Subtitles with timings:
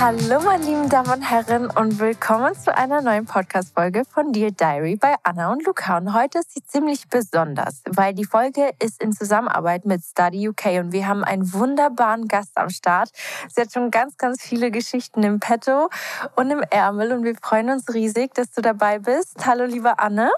[0.00, 4.96] Hallo, meine lieben Damen und Herren, und willkommen zu einer neuen Podcast-Folge von Dear Diary
[4.96, 5.98] bei Anna und Luca.
[5.98, 10.80] Und heute ist sie ziemlich besonders, weil die Folge ist in Zusammenarbeit mit Study UK
[10.80, 13.10] und wir haben einen wunderbaren Gast am Start.
[13.54, 15.90] Sie hat schon ganz, ganz viele Geschichten im Petto
[16.34, 19.46] und im Ärmel und wir freuen uns riesig, dass du dabei bist.
[19.46, 20.30] Hallo, liebe Anne.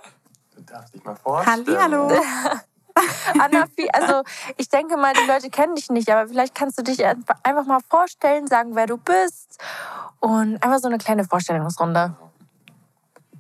[0.57, 1.79] Du darfst dich mal vorstellen.
[1.81, 2.11] Hallo.
[3.39, 4.23] Anna, also
[4.57, 7.81] ich denke mal, die Leute kennen dich nicht, aber vielleicht kannst du dich einfach mal
[7.89, 9.59] vorstellen, sagen, wer du bist
[10.21, 12.15] und einfach so eine kleine Vorstellungsrunde.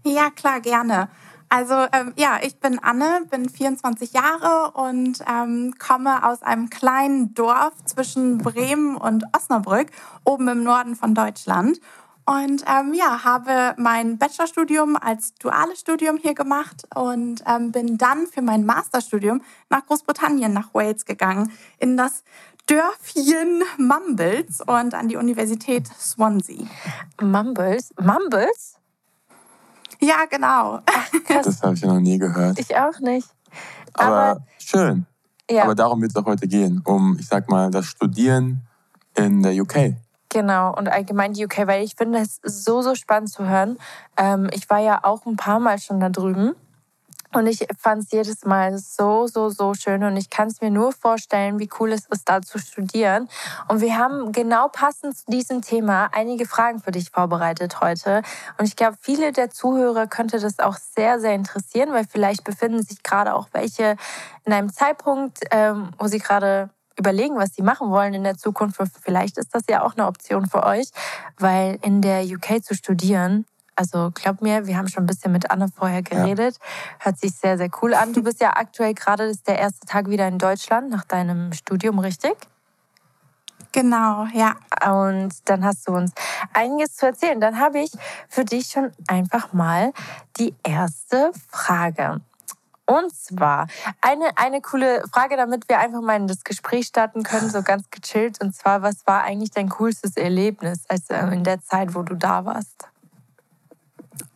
[0.04, 1.08] Ja, klar, gerne.
[1.48, 7.34] Also ähm, ja, ich bin Anne, bin 24 Jahre und ähm, komme aus einem kleinen
[7.34, 9.88] Dorf zwischen Bremen und Osnabrück,
[10.24, 11.78] oben im Norden von Deutschland.
[12.24, 18.26] Und ähm, ja, habe mein Bachelorstudium als duales Studium hier gemacht und ähm, bin dann
[18.28, 22.22] für mein Masterstudium nach Großbritannien, nach Wales gegangen, in das
[22.66, 26.64] Dörfchen Mumbles und an die Universität Swansea.
[27.20, 27.92] Mumbles?
[28.00, 28.78] Mumbles?
[30.00, 30.80] Ja, genau.
[30.86, 32.58] Ach, das habe ich ja noch nie gehört.
[32.58, 33.28] Ich auch nicht.
[33.94, 35.06] Aber, Aber schön.
[35.50, 35.64] Ja.
[35.64, 38.62] Aber darum wird es auch heute gehen, um, ich sag mal, das Studieren
[39.14, 39.94] in der UK.
[40.32, 43.76] Genau, und allgemein die UK, weil ich finde es so, so spannend zu hören.
[44.16, 46.54] Ähm, ich war ja auch ein paar Mal schon da drüben.
[47.34, 50.02] Und ich fand es jedes Mal so, so, so schön.
[50.04, 53.28] Und ich kann es mir nur vorstellen, wie cool es ist, da zu studieren.
[53.68, 58.22] Und wir haben genau passend zu diesem Thema einige Fragen für dich vorbereitet heute.
[58.56, 62.82] Und ich glaube, viele der Zuhörer könnte das auch sehr, sehr interessieren, weil vielleicht befinden
[62.82, 63.96] sich gerade auch welche
[64.46, 68.80] in einem Zeitpunkt, ähm, wo sie gerade überlegen, was sie machen wollen in der Zukunft.
[69.02, 70.88] Vielleicht ist das ja auch eine Option für euch,
[71.38, 75.50] weil in der UK zu studieren, also glaub mir, wir haben schon ein bisschen mit
[75.50, 77.06] Anne vorher geredet, ja.
[77.06, 78.12] hört sich sehr, sehr cool an.
[78.12, 81.52] Du bist ja aktuell gerade, das ist der erste Tag wieder in Deutschland nach deinem
[81.52, 82.36] Studium, richtig?
[83.72, 84.56] Genau, ja.
[84.86, 86.12] Und dann hast du uns
[86.52, 87.40] einiges zu erzählen.
[87.40, 87.90] Dann habe ich
[88.28, 89.92] für dich schon einfach mal
[90.36, 92.20] die erste Frage.
[92.92, 93.68] Und zwar
[94.02, 97.88] eine, eine coole Frage, damit wir einfach mal in das Gespräch starten können, so ganz
[97.90, 98.40] gechillt.
[98.42, 102.44] Und zwar, was war eigentlich dein coolstes Erlebnis also in der Zeit, wo du da
[102.44, 102.88] warst?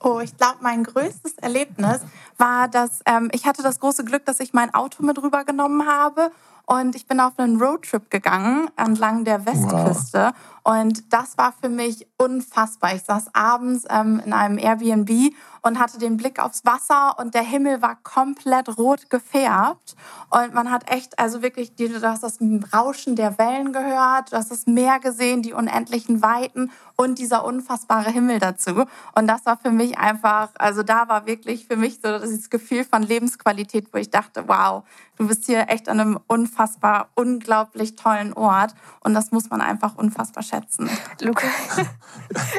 [0.00, 2.00] Oh, ich glaube, mein größtes Erlebnis
[2.38, 6.30] war, dass ähm, ich hatte das große Glück, dass ich mein Auto mit rübergenommen habe
[6.64, 10.32] und ich bin auf einen Roadtrip gegangen entlang der Westküste.
[10.32, 10.55] Wow.
[10.66, 12.92] Und das war für mich unfassbar.
[12.96, 15.32] Ich saß abends ähm, in einem Airbnb
[15.62, 19.94] und hatte den Blick aufs Wasser und der Himmel war komplett rot gefärbt.
[20.28, 22.38] Und man hat echt, also wirklich, du hast das
[22.74, 28.10] Rauschen der Wellen gehört, du hast das Meer gesehen, die unendlichen Weiten und dieser unfassbare
[28.10, 28.86] Himmel dazu.
[29.14, 32.84] Und das war für mich einfach, also da war wirklich für mich so dieses Gefühl
[32.84, 34.82] von Lebensqualität, wo ich dachte, wow,
[35.16, 38.74] du bist hier echt an einem unfassbar, unglaublich tollen Ort.
[39.00, 40.90] Und das muss man einfach unfassbar schätzen schätzen.
[41.20, 41.46] Luca,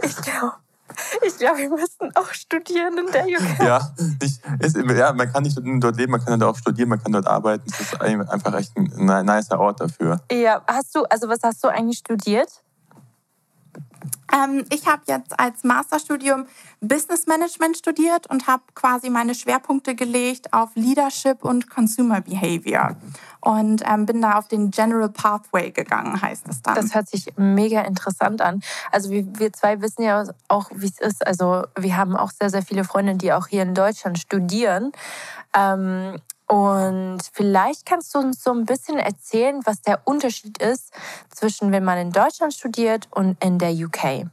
[0.03, 0.53] ich glaube,
[1.25, 3.59] ich glaube, wir müssten auch studieren in der UK.
[3.59, 7.02] Ja, ich, ist, ja, man kann nicht dort leben, man kann dort auch studieren, man
[7.02, 7.63] kann dort arbeiten.
[7.68, 10.22] Es ist einfach echt ein nicer Ort dafür.
[10.31, 12.63] Ja, hast du, also was hast du eigentlich studiert?
[14.34, 16.45] Ähm, ich habe jetzt als Masterstudium
[16.81, 22.96] Business Management studiert und habe quasi meine Schwerpunkte gelegt auf Leadership und Consumer Behavior.
[23.40, 26.75] Und ähm, bin da auf den General Pathway gegangen, heißt es dann.
[26.75, 28.62] Das hört sich mega interessant an.
[28.91, 31.25] Also wir, wir zwei wissen ja auch, wie es ist.
[31.25, 34.91] Also wir haben auch sehr, sehr viele Freunde, die auch hier in Deutschland studieren.
[35.56, 40.94] Ähm, und vielleicht kannst du uns so ein bisschen erzählen, was der Unterschied ist
[41.30, 44.25] zwischen, wenn man in Deutschland studiert und in der UK.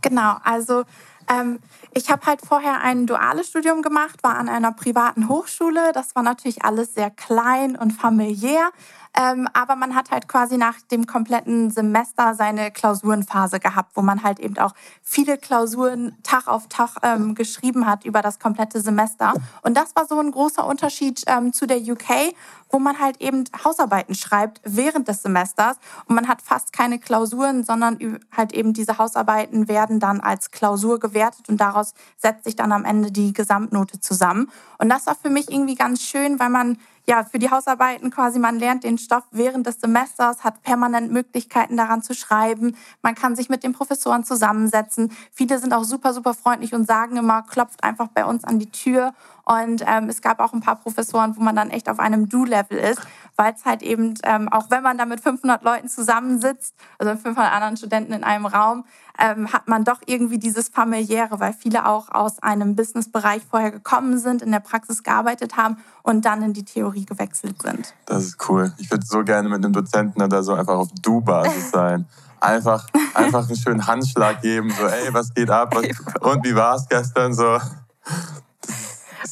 [0.00, 0.84] Genau, also
[1.28, 1.60] ähm,
[1.94, 5.92] ich habe halt vorher ein duales Studium gemacht, war an einer privaten Hochschule.
[5.92, 8.70] Das war natürlich alles sehr klein und familiär.
[9.14, 14.22] Ähm, aber man hat halt quasi nach dem kompletten Semester seine Klausurenphase gehabt, wo man
[14.22, 14.72] halt eben auch
[15.02, 19.34] viele Klausuren Tag auf Tag ähm, geschrieben hat über das komplette Semester.
[19.62, 22.34] Und das war so ein großer Unterschied ähm, zu der UK,
[22.70, 25.76] wo man halt eben Hausarbeiten schreibt während des Semesters
[26.06, 30.98] und man hat fast keine Klausuren, sondern halt eben diese Hausarbeiten werden dann als Klausur
[30.98, 34.50] gewertet und daraus setzt sich dann am Ende die Gesamtnote zusammen.
[34.78, 38.38] Und das war für mich irgendwie ganz schön, weil man ja, für die Hausarbeiten quasi,
[38.38, 42.76] man lernt den Stoff während des Semesters, hat permanent Möglichkeiten daran zu schreiben.
[43.02, 45.10] Man kann sich mit den Professoren zusammensetzen.
[45.32, 48.70] Viele sind auch super, super freundlich und sagen immer, klopft einfach bei uns an die
[48.70, 49.14] Tür.
[49.44, 52.78] Und ähm, es gab auch ein paar Professoren, wo man dann echt auf einem Du-Level
[52.78, 53.00] ist,
[53.36, 57.52] weil es halt eben, ähm, auch wenn man da mit 500 Leuten zusammensitzt, also 500
[57.52, 58.84] anderen Studenten in einem Raum,
[59.18, 64.18] ähm, hat man doch irgendwie dieses familiäre, weil viele auch aus einem Businessbereich vorher gekommen
[64.18, 67.94] sind, in der Praxis gearbeitet haben und dann in die Theorie gewechselt sind.
[68.06, 68.72] Das ist cool.
[68.78, 72.06] Ich würde so gerne mit einem Dozenten da so einfach auf Du-Basis sein.
[72.40, 75.74] Einfach, einfach einen schönen Handschlag geben, so, ey, was geht ab?
[75.74, 75.84] Was,
[76.20, 77.34] und wie war es gestern?
[77.34, 77.58] So.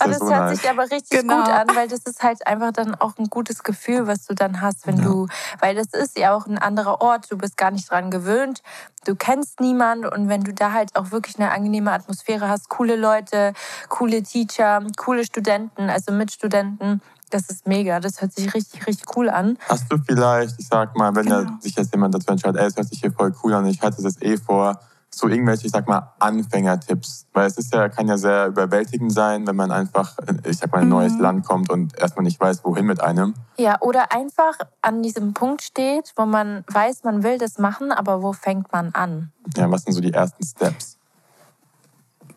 [0.01, 0.61] Das, das so hört nice.
[0.61, 1.39] sich aber richtig genau.
[1.39, 4.61] gut an, weil das ist halt einfach dann auch ein gutes Gefühl, was du dann
[4.61, 5.05] hast, wenn ja.
[5.05, 5.27] du,
[5.61, 8.63] weil das ist ja auch ein anderer Ort, du bist gar nicht dran gewöhnt,
[9.05, 12.97] du kennst niemanden und wenn du da halt auch wirklich eine angenehme Atmosphäre hast, coole
[12.97, 13.53] Leute,
[13.89, 18.01] coole Teacher, coole Studenten, also Mitstudenten, das ist mega.
[18.01, 19.57] Das hört sich richtig, richtig cool an.
[19.69, 21.53] Hast du vielleicht, ich sag mal, wenn genau.
[21.61, 24.03] sich jetzt jemand dazu entscheidet, ey, es hört sich hier voll cool an, ich hatte
[24.03, 24.81] das eh vor,
[25.13, 27.27] so irgendwelche, ich sag mal, Anfängertipps.
[27.33, 30.79] Weil es ist ja, kann ja sehr überwältigend sein, wenn man einfach, ich sag mal,
[30.79, 31.21] in ein neues mhm.
[31.21, 33.35] Land kommt und erstmal nicht weiß, wohin mit einem.
[33.57, 38.23] Ja, oder einfach an diesem Punkt steht, wo man weiß, man will das machen, aber
[38.23, 39.33] wo fängt man an?
[39.57, 41.00] Ja, was sind so die ersten Steps?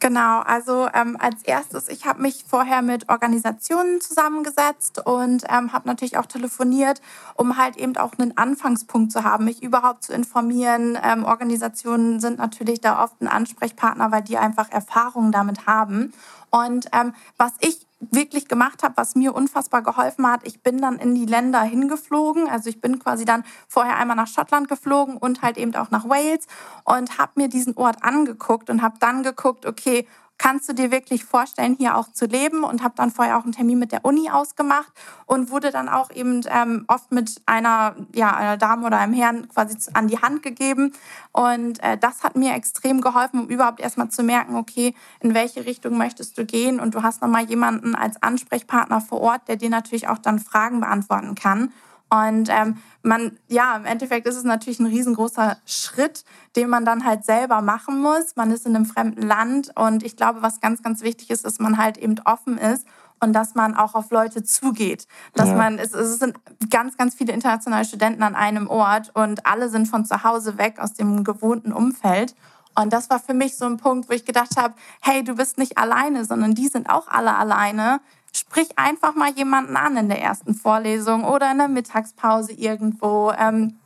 [0.04, 5.88] Genau, also ähm, als erstes, ich habe mich vorher mit Organisationen zusammengesetzt und ähm, habe
[5.88, 7.02] natürlich auch telefoniert,
[7.36, 11.00] um halt eben auch einen Anfangspunkt zu haben, mich überhaupt zu informieren.
[11.02, 16.12] Ähm, Organisationen sind natürlich da oft ein Ansprechpartner, weil die einfach Erfahrungen damit haben.
[16.50, 20.42] Und ähm, was ich wirklich gemacht habe, was mir unfassbar geholfen hat.
[20.46, 22.50] Ich bin dann in die Länder hingeflogen.
[22.50, 26.08] Also ich bin quasi dann vorher einmal nach Schottland geflogen und halt eben auch nach
[26.08, 26.48] Wales
[26.84, 30.08] und habe mir diesen Ort angeguckt und habe dann geguckt, okay,
[30.44, 32.66] kannst du dir wirklich vorstellen, hier auch zu leben?
[32.66, 34.92] Und habe dann vorher auch einen Termin mit der Uni ausgemacht
[35.26, 39.48] und wurde dann auch eben ähm, oft mit einer, ja, einer Dame oder einem Herrn
[39.48, 40.92] quasi an die Hand gegeben.
[41.32, 45.66] Und äh, das hat mir extrem geholfen, um überhaupt erstmal zu merken, okay, in welche
[45.66, 46.82] Richtung möchtest du gehen?
[46.82, 50.82] Und du hast nochmal jemanden als Ansprechpartner vor Ort, der dir natürlich auch dann Fragen
[50.82, 51.72] beantworten kann.
[52.14, 56.26] Und ähm, man, ja, im Endeffekt ist es natürlich ein riesengroßer Schritt,
[56.56, 58.36] den man dann halt selber machen muss.
[58.36, 61.58] Man ist in einem fremden Land und ich glaube, was ganz, ganz wichtig ist, dass
[61.58, 62.86] man halt eben offen ist
[63.20, 65.08] und dass man auch auf Leute zugeht.
[65.34, 65.56] Dass ja.
[65.56, 66.36] man, es, es sind
[66.70, 70.78] ganz, ganz viele internationale Studenten an einem Ort und alle sind von zu Hause weg
[70.78, 72.36] aus dem gewohnten Umfeld.
[72.76, 75.58] Und das war für mich so ein Punkt, wo ich gedacht habe, hey, du bist
[75.58, 78.02] nicht alleine, sondern die sind auch alle alleine
[78.36, 83.32] sprich einfach mal jemanden an in der ersten Vorlesung oder in der Mittagspause irgendwo.
[83.38, 83.78] Ähm,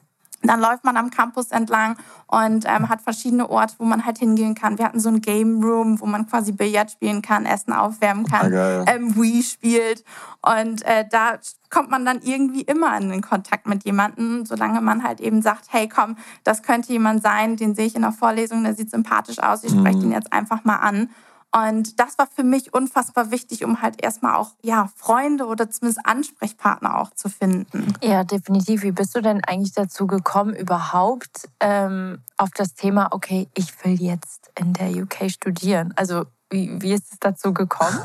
[0.44, 1.98] dann läuft man am Campus entlang
[2.28, 4.78] und ähm, hat verschiedene Orte, wo man halt hingehen kann.
[4.78, 8.54] Wir hatten so ein Game Room, wo man quasi Billard spielen kann, Essen aufwärmen kann,
[8.88, 10.04] ähm, Wii spielt.
[10.42, 11.40] Und äh, da
[11.70, 15.66] kommt man dann irgendwie immer in den Kontakt mit jemandem, solange man halt eben sagt,
[15.70, 19.40] hey komm, das könnte jemand sein, den sehe ich in der Vorlesung, der sieht sympathisch
[19.40, 20.06] aus, ich spreche mhm.
[20.06, 21.10] ihn jetzt einfach mal an.
[21.52, 26.06] Und das war für mich unfassbar wichtig, um halt erstmal auch ja, Freunde oder zumindest
[26.06, 27.94] Ansprechpartner auch zu finden.
[28.04, 28.84] Ja, definitiv.
[28.84, 34.02] Wie bist du denn eigentlich dazu gekommen, überhaupt ähm, auf das Thema, okay, ich will
[34.02, 35.94] jetzt in der UK studieren?
[35.96, 38.00] Also, wie, wie ist es dazu gekommen?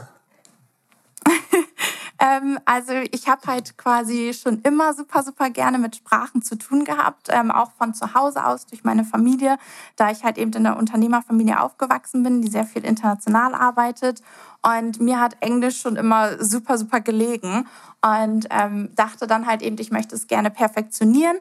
[2.22, 6.84] Ähm, also ich habe halt quasi schon immer super, super gerne mit Sprachen zu tun
[6.84, 9.58] gehabt, ähm, auch von zu Hause aus durch meine Familie,
[9.96, 14.22] da ich halt eben in der Unternehmerfamilie aufgewachsen bin, die sehr viel international arbeitet.
[14.62, 17.66] Und mir hat Englisch schon immer super, super gelegen
[18.02, 21.38] und ähm, dachte dann halt eben, ich möchte es gerne perfektionieren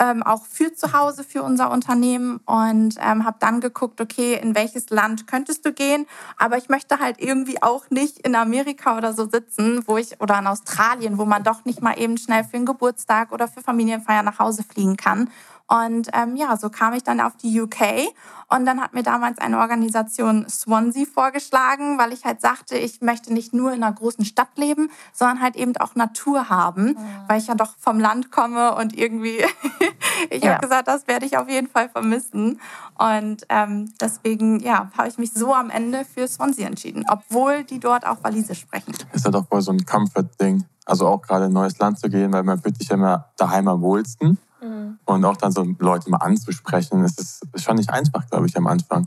[0.00, 4.54] ähm, auch für zu Hause, für unser Unternehmen und ähm, habe dann geguckt, okay, in
[4.54, 6.06] welches Land könntest du gehen?
[6.38, 10.38] Aber ich möchte halt irgendwie auch nicht in Amerika oder so sitzen, wo ich oder
[10.38, 14.22] in Australien, wo man doch nicht mal eben schnell für einen Geburtstag oder für Familienfeier
[14.22, 15.30] nach Hause fliegen kann.
[15.70, 18.12] Und ähm, ja, so kam ich dann auf die UK
[18.48, 23.32] und dann hat mir damals eine Organisation Swansea vorgeschlagen, weil ich halt sagte, ich möchte
[23.32, 26.96] nicht nur in einer großen Stadt leben, sondern halt eben auch Natur haben, mhm.
[27.28, 29.44] weil ich ja doch vom Land komme und irgendwie,
[30.30, 30.54] ich ja.
[30.54, 32.60] habe gesagt, das werde ich auf jeden Fall vermissen.
[32.98, 37.78] Und ähm, deswegen, ja, habe ich mich so am Ende für Swansea entschieden, obwohl die
[37.78, 38.92] dort auch Walisisch sprechen.
[39.12, 42.08] Ist ja doch wohl so ein Comfort-Ding, also auch gerade in ein neues Land zu
[42.08, 44.38] gehen, weil man fühlt sich ja immer daheim am wohlsten.
[44.60, 44.98] Mhm.
[45.04, 48.66] Und auch dann so Leute mal anzusprechen, das ist schon nicht einfach, glaube ich, am
[48.66, 49.06] Anfang.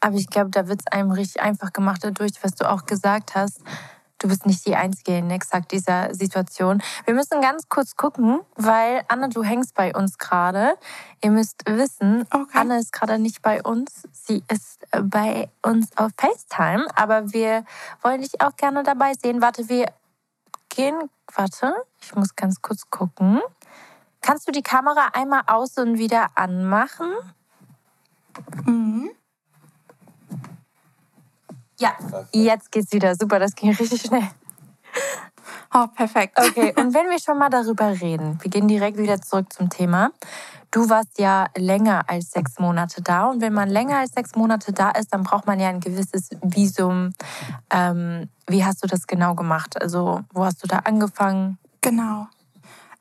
[0.00, 3.34] Aber ich glaube, da wird es einem richtig einfach gemacht dadurch, was du auch gesagt
[3.34, 3.60] hast.
[4.18, 6.82] Du bist nicht die Einzige in exakt dieser Situation.
[7.04, 10.74] Wir müssen ganz kurz gucken, weil Anne, du hängst bei uns gerade.
[11.22, 12.58] Ihr müsst wissen, okay.
[12.58, 14.08] Anne ist gerade nicht bei uns.
[14.12, 17.64] Sie ist bei uns auf FaceTime, aber wir
[18.00, 19.42] wollen dich auch gerne dabei sehen.
[19.42, 19.86] Warte, wir
[20.70, 21.10] gehen.
[21.34, 23.40] Warte, ich muss ganz kurz gucken.
[24.26, 27.12] Kannst du die Kamera einmal aus und wieder anmachen?
[28.64, 29.10] Mhm.
[31.78, 31.92] Ja,
[32.32, 33.14] jetzt geht's wieder.
[33.14, 34.28] Super, das ging richtig schnell.
[35.72, 36.36] Oh, perfekt.
[36.40, 40.10] Okay, und wenn wir schon mal darüber reden, wir gehen direkt wieder zurück zum Thema.
[40.72, 44.72] Du warst ja länger als sechs Monate da und wenn man länger als sechs Monate
[44.72, 47.12] da ist, dann braucht man ja ein gewisses Visum.
[47.70, 49.80] Ähm, wie hast du das genau gemacht?
[49.80, 51.58] Also wo hast du da angefangen?
[51.80, 52.26] Genau.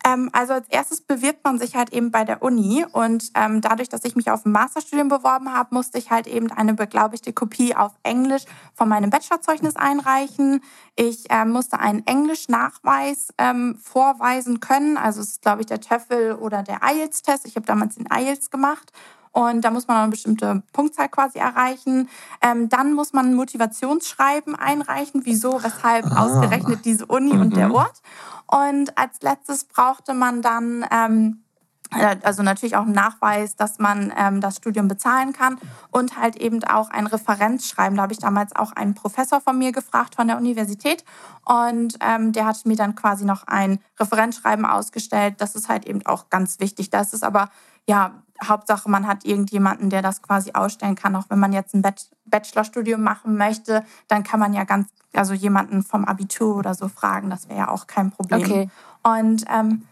[0.05, 3.89] Ähm, also als erstes bewirbt man sich halt eben bei der Uni und ähm, dadurch,
[3.89, 7.75] dass ich mich auf ein Masterstudium beworben habe, musste ich halt eben eine beglaubigte Kopie
[7.75, 8.43] auf Englisch
[8.75, 10.61] von meinem Bachelorzeugnis einreichen.
[10.95, 16.37] Ich ähm, musste einen Englisch-Nachweis ähm, vorweisen können, also es ist glaube ich der TOEFL
[16.39, 17.47] oder der IELTS-Test.
[17.47, 18.91] Ich habe damals den IELTS gemacht
[19.35, 22.07] und da muss man eine bestimmte Punktzahl quasi erreichen.
[22.41, 26.23] Ähm, dann muss man ein Motivationsschreiben einreichen, wieso, weshalb ah.
[26.23, 27.41] ausgerechnet diese Uni mhm.
[27.41, 27.75] und der mhm.
[27.75, 28.01] Ort.
[28.47, 31.43] Und als letztes brauchte man dann ähm,
[31.91, 35.57] äh, also natürlich auch einen Nachweis, dass man ähm, das Studium bezahlen kann
[35.91, 37.97] und halt eben auch ein Referenzschreiben.
[37.97, 41.03] Da habe ich damals auch einen Professor von mir gefragt von der Universität
[41.43, 45.35] und ähm, der hat mir dann quasi noch ein Referenzschreiben ausgestellt.
[45.39, 46.89] Das ist halt eben auch ganz wichtig.
[46.89, 47.49] Das ist aber
[47.85, 51.15] ja Hauptsache, man hat irgendjemanden, der das quasi ausstellen kann.
[51.15, 51.83] Auch wenn man jetzt ein
[52.25, 57.29] Bachelorstudium machen möchte, dann kann man ja ganz, also jemanden vom Abitur oder so fragen.
[57.29, 58.41] Das wäre ja auch kein Problem.
[58.41, 58.69] Okay.
[59.03, 59.83] Und ähm,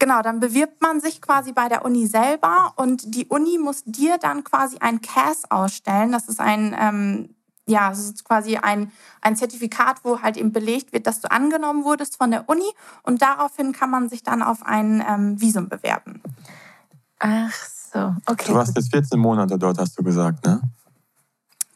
[0.00, 4.18] Genau, dann bewirbt man sich quasi bei der Uni selber und die Uni muss dir
[4.18, 6.12] dann quasi ein CAS ausstellen.
[6.12, 7.34] Das ist ein, ähm,
[7.66, 11.84] ja, das ist quasi ein, ein Zertifikat, wo halt eben belegt wird, dass du angenommen
[11.84, 12.66] wurdest von der Uni
[13.04, 16.20] und daraufhin kann man sich dann auf ein ähm, Visum bewerben.
[17.20, 18.46] Ach so, okay.
[18.48, 20.60] Du warst jetzt 14 Monate dort, hast du gesagt, ne?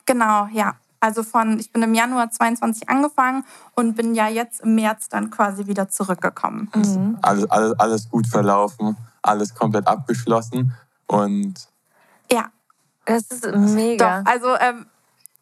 [0.04, 0.74] Genau, ja.
[0.98, 3.44] Also von, ich bin im Januar 22 angefangen
[3.76, 6.70] und bin ja jetzt im März dann quasi wieder zurückgekommen.
[6.74, 7.18] Mhm.
[7.22, 10.74] Alles, alles, alles gut verlaufen, alles komplett abgeschlossen
[11.06, 11.54] und.
[12.32, 12.50] Ja.
[13.04, 14.22] Das ist mega.
[14.22, 14.86] Doch, also ähm,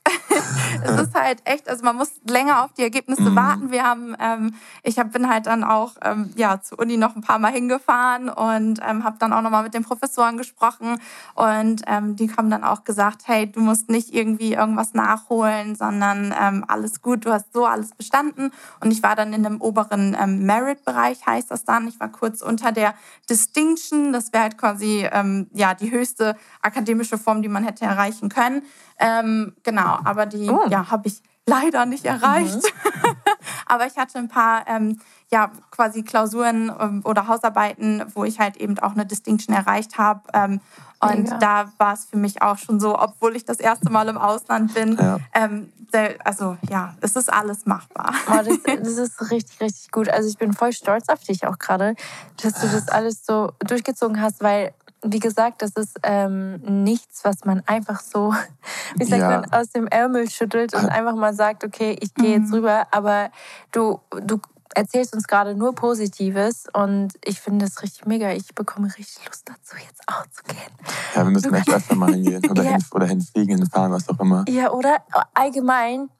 [0.83, 3.37] es ist halt echt, also man muss länger auf die Ergebnisse mhm.
[3.37, 3.71] warten.
[3.71, 7.23] Wir haben, ähm, ich hab, bin halt dann auch ähm, ja, zur Uni noch ein
[7.23, 10.99] paar Mal hingefahren und ähm, habe dann auch nochmal mit den Professoren gesprochen
[11.35, 16.35] und ähm, die haben dann auch gesagt, hey, du musst nicht irgendwie irgendwas nachholen, sondern
[16.39, 20.17] ähm, alles gut, du hast so alles bestanden und ich war dann in dem oberen
[20.19, 21.89] ähm, Merit-Bereich, heißt das dann.
[21.89, 22.95] Ich war kurz unter der
[23.29, 28.29] Distinction, das wäre halt quasi ähm, ja, die höchste akademische Form, die man hätte erreichen
[28.29, 28.63] können.
[28.99, 30.67] Ähm, genau, aber die oh.
[30.69, 32.57] ja, habe ich leider nicht erreicht.
[32.57, 33.17] Mhm.
[33.67, 35.01] aber ich hatte ein paar ähm,
[35.31, 40.21] ja, quasi Klausuren ähm, oder Hausarbeiten, wo ich halt eben auch eine Distinction erreicht habe.
[40.33, 40.61] Ähm,
[41.01, 41.39] und Mega.
[41.39, 44.75] da war es für mich auch schon so, obwohl ich das erste Mal im Ausland
[44.75, 44.97] bin.
[44.97, 45.19] Ja.
[45.35, 48.15] Ähm, der, also ja, es ist alles machbar.
[48.29, 50.09] Oh, das, das, ist richtig, richtig gut.
[50.09, 51.95] Also ich bin voll stolz auf dich auch gerade,
[52.43, 54.73] dass du das alles so durchgezogen hast, weil
[55.03, 58.35] wie gesagt, das ist ähm, nichts, was man einfach so,
[58.97, 59.41] wie sagt ja.
[59.41, 62.55] man, aus dem Ärmel schüttelt und einfach mal sagt, okay, ich gehe jetzt mhm.
[62.55, 62.87] rüber.
[62.91, 63.31] Aber
[63.73, 64.41] du, du
[64.75, 68.31] erzählst uns gerade nur Positives und ich finde es richtig mega.
[68.33, 70.73] Ich bekomme richtig Lust dazu, jetzt auch zu gehen.
[71.15, 72.73] Ja, wir müssen echt öfter mal hingehen oder, ja.
[72.73, 74.45] hin, oder hinfliegen, hinfahren, was auch immer.
[74.49, 74.99] Ja, oder
[75.35, 76.11] allgemein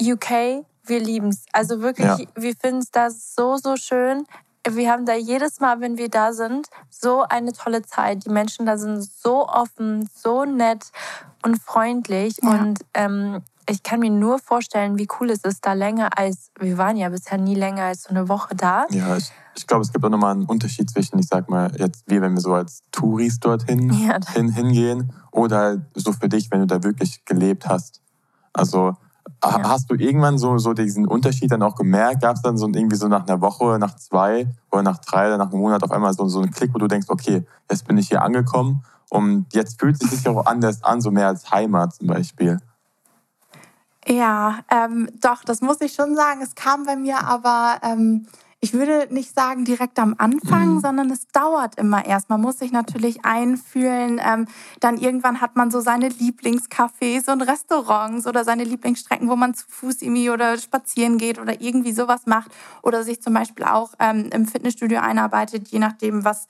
[0.00, 1.44] UK, wir lieben es.
[1.52, 2.18] Also wirklich, ja.
[2.34, 4.24] wir finden es da so, so schön
[4.68, 8.26] wir haben da jedes Mal, wenn wir da sind, so eine tolle Zeit.
[8.26, 10.92] Die Menschen da sind so offen, so nett
[11.42, 12.36] und freundlich.
[12.42, 12.50] Ja.
[12.50, 16.76] Und ähm, ich kann mir nur vorstellen, wie cool es ist, da länger als, wir
[16.76, 18.86] waren ja bisher nie länger als so eine Woche da.
[18.90, 22.04] Ja, ich, ich glaube, es gibt auch nochmal einen Unterschied zwischen, ich sag mal, jetzt
[22.06, 24.18] wir, wenn wir so als Touris dorthin ja.
[24.32, 28.02] hin, hingehen oder so für dich, wenn du da wirklich gelebt hast.
[28.52, 28.96] Also
[29.42, 29.68] ja.
[29.68, 32.22] Hast du irgendwann so, so diesen Unterschied dann auch gemerkt?
[32.22, 35.38] Gab es dann so irgendwie so nach einer Woche, nach zwei oder nach drei oder
[35.38, 37.96] nach einem Monat auf einmal so, so einen Klick, wo du denkst, okay, jetzt bin
[37.98, 42.08] ich hier angekommen und jetzt fühlt sich auch anders an, so mehr als Heimat zum
[42.08, 42.58] Beispiel?
[44.06, 46.40] Ja, ähm, doch, das muss ich schon sagen.
[46.42, 48.26] Es kam bei mir aber ähm,
[48.62, 50.80] ich würde nicht sagen direkt am Anfang, mhm.
[50.80, 52.28] sondern es dauert immer erst.
[52.28, 54.20] Man muss sich natürlich einfühlen.
[54.22, 54.46] Ähm,
[54.80, 59.64] dann irgendwann hat man so seine Lieblingscafés und Restaurants oder seine Lieblingsstrecken, wo man zu
[59.66, 62.50] Fuß irgendwie oder spazieren geht oder irgendwie sowas macht
[62.82, 66.46] oder sich zum Beispiel auch ähm, im Fitnessstudio einarbeitet, je nachdem, was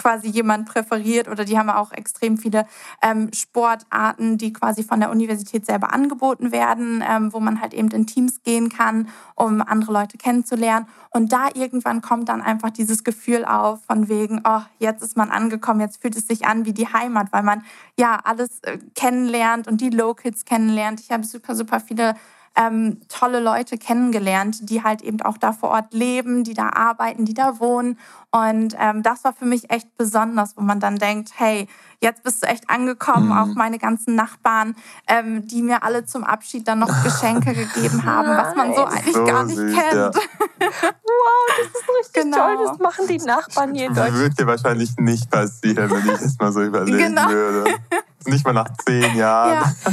[0.00, 2.64] quasi jemand präferiert oder die haben auch extrem viele
[3.02, 7.90] ähm, Sportarten, die quasi von der Universität selber angeboten werden, ähm, wo man halt eben
[7.90, 10.86] in Teams gehen kann, um andere Leute kennenzulernen.
[11.10, 15.30] Und da irgendwann kommt dann einfach dieses Gefühl auf von wegen, oh, jetzt ist man
[15.30, 17.62] angekommen, jetzt fühlt es sich an wie die Heimat, weil man
[17.98, 21.00] ja alles äh, kennenlernt und die Locals kennenlernt.
[21.00, 22.14] Ich habe super, super viele
[22.56, 27.24] ähm, tolle Leute kennengelernt, die halt eben auch da vor Ort leben, die da arbeiten,
[27.24, 27.98] die da wohnen.
[28.32, 31.68] Und ähm, das war für mich echt besonders, wo man dann denkt, hey,
[32.00, 33.26] jetzt bist du echt angekommen.
[33.26, 33.32] Mhm.
[33.32, 34.74] Auch meine ganzen Nachbarn,
[35.06, 39.14] ähm, die mir alle zum Abschied dann noch Geschenke gegeben haben, was man so eigentlich
[39.14, 39.94] so gar nicht süß, kennt.
[39.94, 40.10] Ja.
[42.30, 44.14] toll, das machen die Nachbarn hier in Deutschland.
[44.14, 47.28] Das würde dir wahrscheinlich nicht passieren, wenn ich das mal so überlegen genau.
[47.28, 47.74] würde.
[48.26, 49.74] Nicht mal nach zehn Jahren.
[49.86, 49.92] Ja.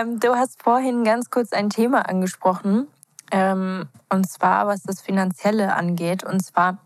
[0.00, 2.88] Ähm, du hast vorhin ganz kurz ein Thema angesprochen.
[3.30, 6.24] Ähm, und zwar, was das Finanzielle angeht.
[6.24, 6.78] Und zwar,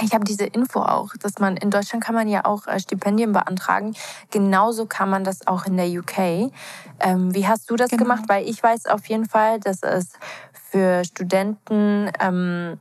[0.00, 3.32] ich habe diese Info auch, dass man in Deutschland kann man ja auch äh, Stipendien
[3.32, 3.94] beantragen.
[4.30, 6.50] Genauso kann man das auch in der UK.
[7.00, 8.04] Ähm, wie hast du das genau.
[8.04, 8.24] gemacht?
[8.26, 10.12] Weil ich weiß auf jeden Fall, dass es
[10.70, 12.78] für Studenten ähm,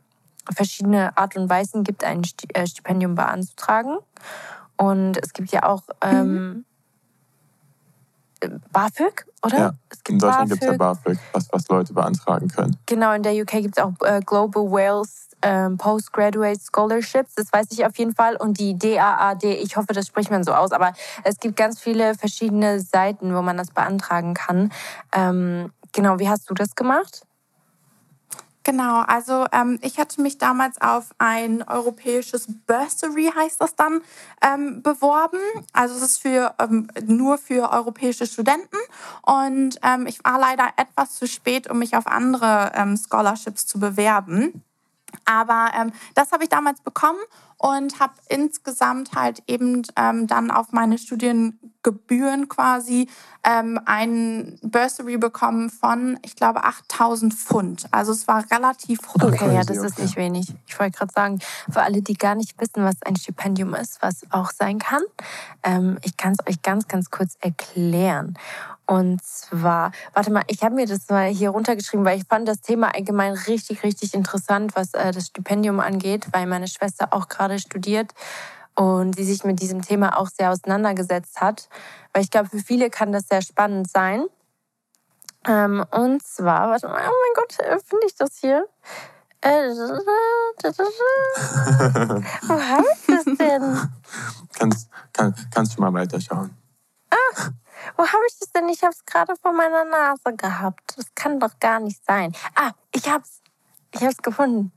[0.54, 3.98] verschiedene Art und Weisen gibt, ein äh, Stipendium beanzutragen.
[4.76, 6.66] Und es gibt ja auch ähm, mhm.
[8.72, 9.58] BAföG, oder?
[9.58, 9.72] Ja,
[10.08, 12.78] in Deutschland gibt es ja BAföG, was, was Leute beantragen können.
[12.86, 17.68] Genau, in der UK gibt es auch äh, Global Wales ähm, Postgraduate Scholarships, das weiß
[17.72, 18.36] ich auf jeden Fall.
[18.36, 22.16] Und die DAAD, ich hoffe, das spricht man so aus, aber es gibt ganz viele
[22.16, 24.72] verschiedene Seiten, wo man das beantragen kann.
[25.14, 27.27] Ähm, genau, wie hast du das gemacht?
[28.68, 34.02] Genau, also ähm, ich hatte mich damals auf ein europäisches Bursary, heißt das dann,
[34.42, 35.40] ähm, beworben.
[35.72, 38.76] Also es ist für, ähm, nur für europäische Studenten.
[39.22, 43.80] Und ähm, ich war leider etwas zu spät, um mich auf andere ähm, Scholarships zu
[43.80, 44.66] bewerben.
[45.24, 47.20] Aber ähm, das habe ich damals bekommen
[47.58, 53.10] und habe insgesamt halt eben ähm, dann auf meine Studiengebühren quasi
[53.44, 57.86] ähm, ein Bursary bekommen von, ich glaube, 8000 Pfund.
[57.92, 59.24] Also es war relativ hoch.
[59.24, 60.54] Okay, ja, das ist nicht wenig.
[60.68, 61.40] Ich wollte gerade sagen,
[61.72, 65.02] für alle, die gar nicht wissen, was ein Stipendium ist, was auch sein kann,
[65.64, 68.38] ähm, ich kann es euch ganz, ganz kurz erklären.
[68.90, 72.62] Und zwar, warte mal, ich habe mir das mal hier runtergeschrieben, weil ich fand das
[72.62, 77.47] Thema allgemein richtig, richtig interessant, was äh, das Stipendium angeht, weil meine Schwester auch gerade
[77.60, 78.14] studiert
[78.76, 81.68] und sie sich mit diesem Thema auch sehr auseinandergesetzt hat.
[82.14, 84.26] Weil ich glaube, für viele kann das sehr spannend sein.
[85.48, 87.54] Ähm, und zwar, warte mal, oh mein Gott,
[87.86, 88.68] finde ich das hier?
[89.42, 89.70] Äh,
[92.48, 93.90] Wo habe ich das denn?
[94.58, 96.56] Kannst, kann, kannst du mal weiterschauen.
[97.10, 97.52] Ah,
[97.96, 98.68] wo habe ich das denn?
[98.70, 100.98] Ich habe es gerade vor meiner Nase gehabt.
[100.98, 102.34] Das kann doch gar nicht sein.
[102.56, 103.42] Ah, ich hab's.
[103.94, 104.72] Ich hab's gefunden.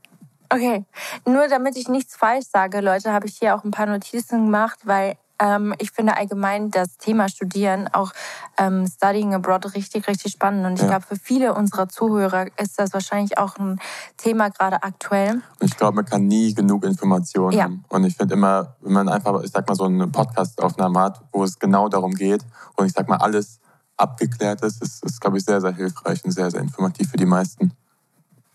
[0.51, 0.85] Okay.
[1.25, 4.79] Nur damit ich nichts falsch sage, Leute, habe ich hier auch ein paar Notizen gemacht,
[4.83, 8.11] weil ähm, ich finde allgemein das Thema Studieren, auch
[8.57, 10.65] ähm, Studying Abroad, richtig, richtig spannend.
[10.65, 10.87] Und ich ja.
[10.87, 13.79] glaube, für viele unserer Zuhörer ist das wahrscheinlich auch ein
[14.17, 15.41] Thema gerade aktuell.
[15.61, 17.63] Ich glaube, man kann nie genug Informationen ja.
[17.63, 17.83] haben.
[17.89, 21.43] Und ich finde immer, wenn man einfach, ich sag mal, so eine Podcast-Aufnahme hat, wo
[21.43, 23.59] es genau darum geht und ich sag mal, alles
[23.97, 27.25] abgeklärt ist, ist, ist glaube ich, sehr, sehr hilfreich und sehr, sehr informativ für die
[27.25, 27.73] meisten.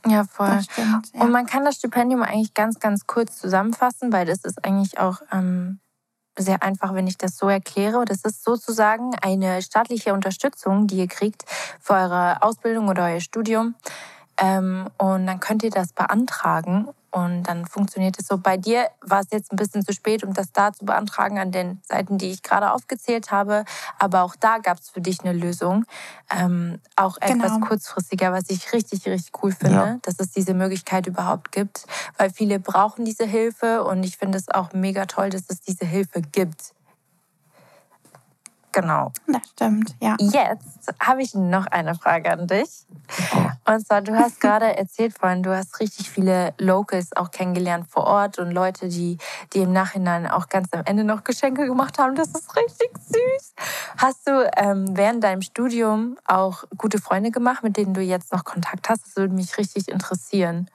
[0.07, 0.61] Ja, voll.
[0.63, 1.21] Stimmt, ja.
[1.21, 5.21] Und man kann das Stipendium eigentlich ganz, ganz kurz zusammenfassen, weil das ist eigentlich auch
[5.33, 5.81] ähm,
[6.39, 8.05] sehr einfach, wenn ich das so erkläre.
[8.05, 11.45] Das ist sozusagen eine staatliche Unterstützung, die ihr kriegt
[11.81, 13.75] für eure Ausbildung oder euer Studium.
[14.39, 18.37] Ähm, und dann könnt ihr das beantragen und dann funktioniert es so.
[18.37, 21.51] Bei dir war es jetzt ein bisschen zu spät, um das da zu beantragen an
[21.51, 23.65] den Seiten, die ich gerade aufgezählt habe.
[23.99, 25.87] Aber auch da gab es für dich eine Lösung.
[26.31, 27.69] Ähm, auch etwas genau.
[27.69, 29.99] kurzfristiger, was ich richtig, richtig cool finde, ja.
[30.03, 31.87] dass es diese Möglichkeit überhaupt gibt.
[32.19, 35.87] Weil viele brauchen diese Hilfe und ich finde es auch mega toll, dass es diese
[35.87, 36.75] Hilfe gibt.
[38.77, 39.11] Genau.
[39.27, 40.17] Das stimmt, ja.
[40.21, 42.85] Jetzt habe ich noch eine Frage an dich.
[43.65, 48.05] Und zwar, du hast gerade erzählt vorhin, du hast richtig viele Locals auch kennengelernt vor
[48.05, 49.17] Ort und Leute, die,
[49.55, 52.17] die im Nachhinein auch ganz am Ende noch Geschenke gemacht haben.
[52.17, 53.55] Das ist richtig süß.
[53.97, 58.45] Hast du ähm, während deinem Studium auch gute Freunde gemacht, mit denen du jetzt noch
[58.45, 59.07] Kontakt hast?
[59.07, 60.69] Das würde mich richtig interessieren.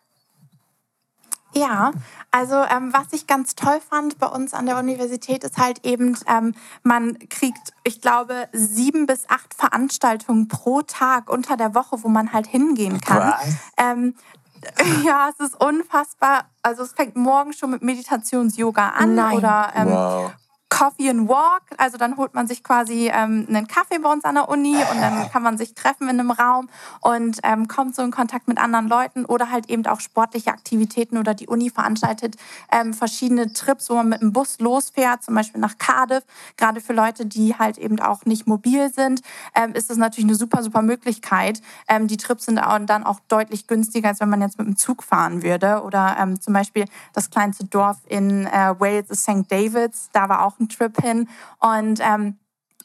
[1.53, 1.91] Ja,
[2.31, 6.17] also ähm, was ich ganz toll fand bei uns an der Universität ist halt eben,
[6.27, 12.07] ähm, man kriegt, ich glaube, sieben bis acht Veranstaltungen pro Tag unter der Woche, wo
[12.07, 13.33] man halt hingehen kann.
[13.77, 14.15] Ähm,
[15.03, 16.45] ja, es ist unfassbar.
[16.61, 19.37] Also es fängt morgen schon mit Meditations-Yoga an Nein.
[19.37, 20.31] oder ähm, wow.
[20.71, 21.63] Coffee and Walk.
[21.77, 25.01] Also dann holt man sich quasi ähm, einen Kaffee bei uns an der Uni und
[25.01, 26.69] dann kann man sich treffen in einem Raum
[27.01, 31.17] und ähm, kommt so in Kontakt mit anderen Leuten oder halt eben auch sportliche Aktivitäten
[31.17, 32.37] oder die Uni veranstaltet
[32.71, 36.23] ähm, verschiedene Trips, wo man mit dem Bus losfährt, zum Beispiel nach Cardiff.
[36.55, 39.21] Gerade für Leute, die halt eben auch nicht mobil sind,
[39.53, 41.61] ähm, ist das natürlich eine super, super Möglichkeit.
[41.89, 45.03] Ähm, die Trips sind dann auch deutlich günstiger, als wenn man jetzt mit dem Zug
[45.03, 45.83] fahren würde.
[45.83, 49.51] Oder ähm, zum Beispiel das kleinste Dorf in äh, Wales ist St.
[49.51, 50.09] Davids.
[50.13, 51.27] Da war auch Trip hin.
[51.59, 52.37] Und ähm,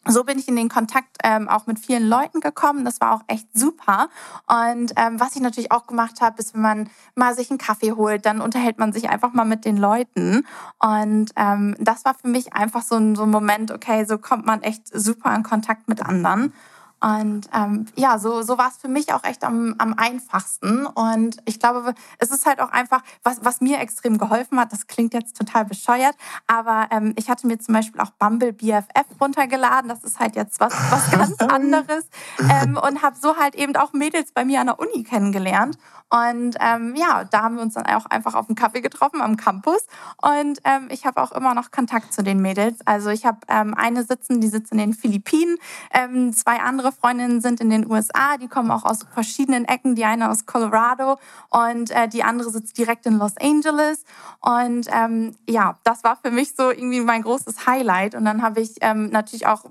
[0.08, 2.84] so bin ich in den Kontakt ähm, auch mit vielen Leuten gekommen.
[2.84, 4.08] Das war auch echt super.
[4.46, 7.92] Und ähm, was ich natürlich auch gemacht habe, ist, wenn man mal sich einen Kaffee
[7.92, 10.46] holt, dann unterhält man sich einfach mal mit den Leuten.
[10.78, 14.46] Und ähm, das war für mich einfach so ein, so ein Moment, okay, so kommt
[14.46, 16.52] man echt super in Kontakt mit anderen.
[17.00, 20.86] Und ähm, ja, so, so war es für mich auch echt am, am einfachsten.
[20.86, 24.86] Und ich glaube, es ist halt auch einfach, was, was mir extrem geholfen hat, das
[24.86, 29.88] klingt jetzt total bescheuert, aber ähm, ich hatte mir zum Beispiel auch Bumble BFF runtergeladen.
[29.88, 32.08] Das ist halt jetzt was, was ganz anderes.
[32.38, 35.76] Ähm, und habe so halt eben auch Mädels bei mir an der Uni kennengelernt.
[36.08, 39.36] Und ähm, ja, da haben wir uns dann auch einfach auf einen Kaffee getroffen am
[39.36, 39.86] Campus.
[40.22, 42.78] Und ähm, ich habe auch immer noch Kontakt zu den Mädels.
[42.84, 45.56] Also ich habe ähm, eine sitzen, die sitzt in den Philippinen.
[45.92, 48.36] Ähm, zwei andere Freundinnen sind in den USA.
[48.36, 49.94] Die kommen auch aus verschiedenen Ecken.
[49.94, 51.18] Die eine aus Colorado
[51.50, 54.04] und äh, die andere sitzt direkt in Los Angeles.
[54.40, 58.14] Und ähm, ja, das war für mich so irgendwie mein großes Highlight.
[58.14, 59.64] Und dann habe ich ähm, natürlich auch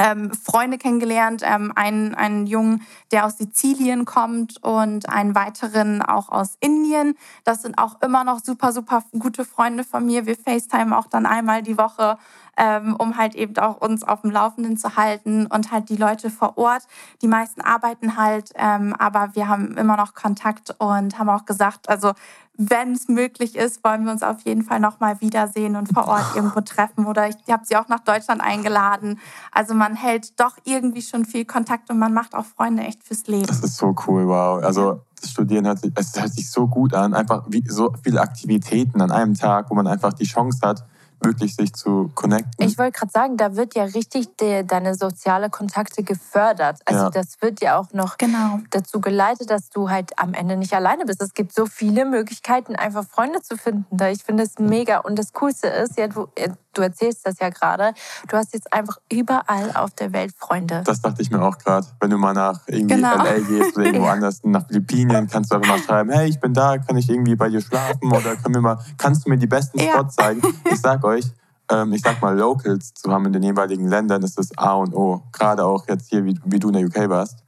[0.00, 6.30] ähm, Freunde kennengelernt, ähm, einen, einen Jungen, der aus Sizilien kommt und einen weiteren auch
[6.30, 7.16] aus Indien.
[7.44, 10.24] Das sind auch immer noch super, super gute Freunde von mir.
[10.24, 12.16] Wir FaceTime auch dann einmal die Woche,
[12.60, 16.28] ähm, um halt eben auch uns auf dem Laufenden zu halten und halt die Leute
[16.28, 16.82] vor Ort.
[17.22, 21.88] Die meisten arbeiten halt, ähm, aber wir haben immer noch Kontakt und haben auch gesagt,
[21.88, 22.12] also
[22.58, 26.36] wenn es möglich ist, wollen wir uns auf jeden Fall nochmal wiedersehen und vor Ort
[26.36, 27.06] irgendwo treffen.
[27.06, 29.18] Oder ich habe sie auch nach Deutschland eingeladen.
[29.50, 33.26] Also man hält doch irgendwie schon viel Kontakt und man macht auch Freunde echt fürs
[33.28, 33.46] Leben.
[33.46, 34.62] Das ist so cool, wow.
[34.62, 37.14] Also das Studieren hört sich, es hört sich so gut an.
[37.14, 40.84] Einfach wie, so viele Aktivitäten an einem Tag, wo man einfach die Chance hat,
[41.22, 42.66] wirklich sich zu connecten.
[42.66, 46.80] Ich wollte gerade sagen, da wird ja richtig de, deine soziale Kontakte gefördert.
[46.84, 47.10] Also ja.
[47.10, 48.60] das wird ja auch noch genau.
[48.70, 51.22] dazu geleitet, dass du halt am Ende nicht alleine bist.
[51.22, 53.96] Es gibt so viele Möglichkeiten, einfach Freunde zu finden.
[54.10, 54.98] Ich finde es mega.
[54.98, 56.28] Und das Coolste ist, ja, du,
[56.74, 57.92] du erzählst das ja gerade,
[58.28, 60.82] du hast jetzt einfach überall auf der Welt Freunde.
[60.84, 61.86] Das dachte ich mir auch gerade.
[62.00, 63.16] Wenn du mal nach irgendwie genau.
[63.16, 66.54] LA gehst oder irgendwo anders, nach Philippinen, kannst du einfach mal schreiben, hey, ich bin
[66.54, 69.46] da, kann ich irgendwie bei dir schlafen oder können wir mal, kannst du mir die
[69.46, 70.24] besten Spots ja.
[70.24, 70.42] zeigen?
[70.70, 71.24] Ich sag euch,
[71.70, 74.94] ähm, ich sag mal, Locals zu haben in den jeweiligen Ländern ist das A und
[74.94, 75.22] O.
[75.32, 77.42] Gerade auch jetzt hier, wie, wie du in der UK warst.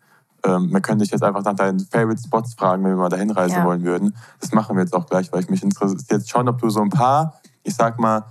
[0.45, 3.31] Ähm, man könnte dich jetzt einfach nach deinen Favorite Spots fragen, wenn wir mal dahin
[3.31, 3.65] reisen ja.
[3.65, 4.17] wollen würden.
[4.41, 6.81] Das machen wir jetzt auch gleich, weil ich mich interessiert jetzt schon, ob du so
[6.81, 8.25] ein paar, ich sag mal,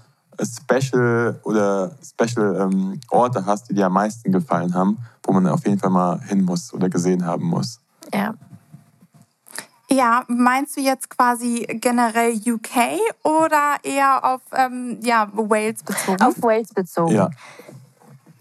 [0.45, 5.65] Special oder Special ähm, Orte hast, die dir am meisten gefallen haben, wo man auf
[5.65, 7.79] jeden Fall mal hin muss oder gesehen haben muss.
[8.13, 8.33] Ja.
[9.89, 16.21] Ja, meinst du jetzt quasi generell UK oder eher auf ähm, ja, Wales bezogen?
[16.21, 17.13] Auf Wales bezogen.
[17.13, 17.29] Ja.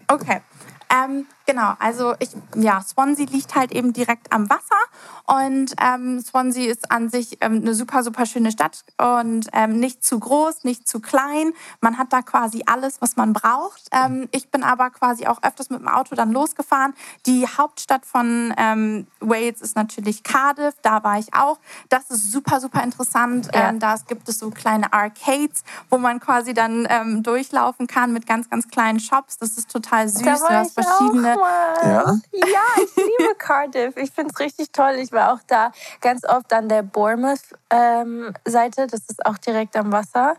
[0.07, 0.41] Okay.
[0.89, 4.81] Ähm, genau, also ich, ja, Swansea liegt halt eben direkt am Wasser
[5.27, 10.03] und ähm, Swansea ist an sich ähm, eine super, super schöne Stadt und ähm, nicht
[10.03, 11.53] zu groß, nicht zu klein.
[11.81, 13.89] Man hat da quasi alles, was man braucht.
[13.91, 16.93] Ähm, ich bin aber quasi auch öfters mit dem Auto dann losgefahren.
[17.25, 21.59] Die Hauptstadt von ähm, Wales ist natürlich Cardiff, da war ich auch.
[21.89, 23.49] Das ist super, super interessant.
[23.53, 23.69] Ja.
[23.69, 26.87] Ähm, da gibt es so kleine Arcades, wo man quasi dann
[27.23, 29.37] durchlaufen kann mit ganz, ganz kleinen Shops.
[29.37, 30.21] Das ist total süß.
[30.21, 31.40] Du hast verschiedene.
[31.83, 32.15] Ja?
[32.33, 33.97] ja, ich liebe Cardiff.
[33.97, 34.95] Ich finde es richtig toll.
[34.99, 38.81] Ich war auch da ganz oft an der Bournemouth-Seite.
[38.81, 40.35] Ähm, das ist auch direkt am Wasser.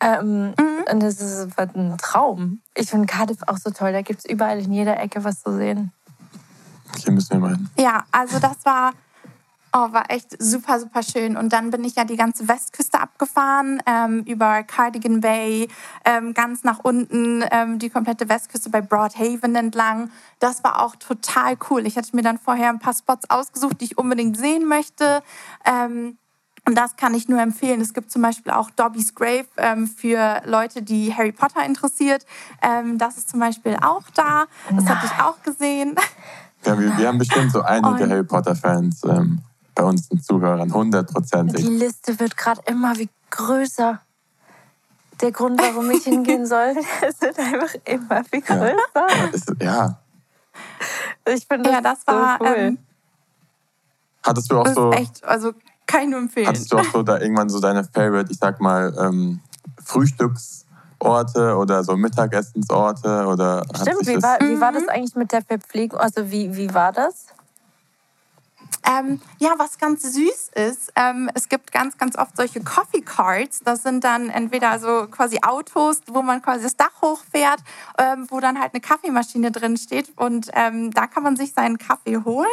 [0.00, 0.84] Ähm, mhm.
[0.90, 2.60] Und das ist ein Traum.
[2.74, 3.92] Ich finde Cardiff auch so toll.
[3.92, 5.92] Da gibt es überall in jeder Ecke was zu sehen.
[7.02, 7.68] Hier müssen wir mal hin.
[7.78, 8.92] Ja, also das war
[9.76, 11.36] Oh, war echt super, super schön.
[11.36, 15.66] Und dann bin ich ja die ganze Westküste abgefahren, ähm, über Cardigan Bay,
[16.04, 20.12] ähm, ganz nach unten, ähm, die komplette Westküste bei Broadhaven entlang.
[20.38, 21.88] Das war auch total cool.
[21.88, 25.24] Ich hatte mir dann vorher ein paar Spots ausgesucht, die ich unbedingt sehen möchte.
[25.64, 26.18] Ähm,
[26.66, 27.80] und das kann ich nur empfehlen.
[27.80, 32.24] Es gibt zum Beispiel auch Dobby's Grave ähm, für Leute, die Harry Potter interessiert.
[32.62, 34.44] Ähm, das ist zum Beispiel auch da.
[34.70, 35.96] Das hatte ich auch gesehen.
[36.64, 39.02] Ja, wir, wir haben bestimmt so einige Harry Potter-Fans.
[39.02, 39.42] Ähm,
[39.74, 41.64] bei uns den Zuhörern, hundertprozentig.
[41.64, 44.00] Die Liste wird gerade immer wie größer.
[45.20, 48.76] Der Grund, warum ich hingehen soll, es wird einfach immer wie größer.
[48.94, 49.24] Ja.
[49.32, 49.98] Ist, ja.
[51.26, 52.54] Ich finde das, ja, das war, so cool.
[52.56, 52.78] Ähm,
[54.22, 54.92] hattest du auch so.
[54.92, 55.52] Echt, also
[55.86, 56.46] kann ich nur empfehlen.
[56.46, 59.40] Hattest du auch so da irgendwann so deine Favorite, ich sag mal, ähm,
[59.84, 63.26] Frühstücksorte oder so Mittagessensorte?
[63.26, 64.88] Oder Stimmt, wie war, wie war das mhm.
[64.90, 65.98] eigentlich mit der Verpflegung?
[65.98, 67.26] Also wie, wie war das?
[68.86, 73.60] Ähm, ja, was ganz süß ist, ähm, es gibt ganz, ganz oft solche Coffee Carts.
[73.64, 77.60] Das sind dann entweder so quasi Autos, wo man quasi das Dach hochfährt,
[77.98, 81.78] ähm, wo dann halt eine Kaffeemaschine drin steht und ähm, da kann man sich seinen
[81.78, 82.46] Kaffee holen.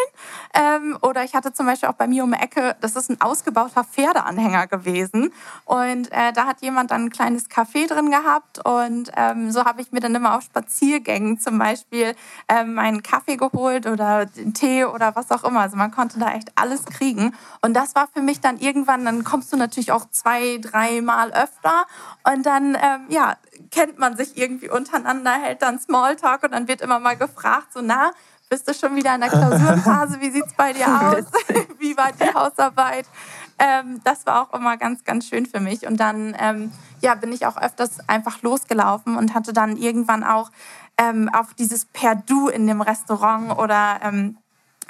[0.54, 3.20] Ähm, oder ich hatte zum Beispiel auch bei mir um die Ecke, das ist ein
[3.20, 5.34] ausgebauter Pferdeanhänger gewesen
[5.66, 9.82] und äh, da hat jemand dann ein kleines Café drin gehabt und ähm, so habe
[9.82, 12.16] ich mir dann immer auf Spaziergängen zum Beispiel
[12.66, 15.62] meinen Kaffee geholt oder Tee oder was auch immer.
[15.62, 17.36] Also man konnte da echt alles kriegen.
[17.62, 21.86] Und das war für mich dann irgendwann, dann kommst du natürlich auch zwei, dreimal öfter
[22.32, 23.36] und dann, ähm, ja,
[23.72, 27.82] kennt man sich irgendwie untereinander, hält dann Smalltalk und dann wird immer mal gefragt, so,
[27.82, 28.12] na,
[28.52, 30.20] bist du schon wieder in der Klausurenphase?
[30.20, 31.26] Wie sieht es bei dir aus?
[31.80, 33.06] Wie war die Hausarbeit?
[33.58, 35.88] Ähm, das war auch immer ganz, ganz schön für mich.
[35.88, 40.52] Und dann ähm, ja, bin ich auch öfters einfach losgelaufen und hatte dann irgendwann auch
[40.98, 44.38] ähm, auf dieses Perdu in dem Restaurant oder ähm,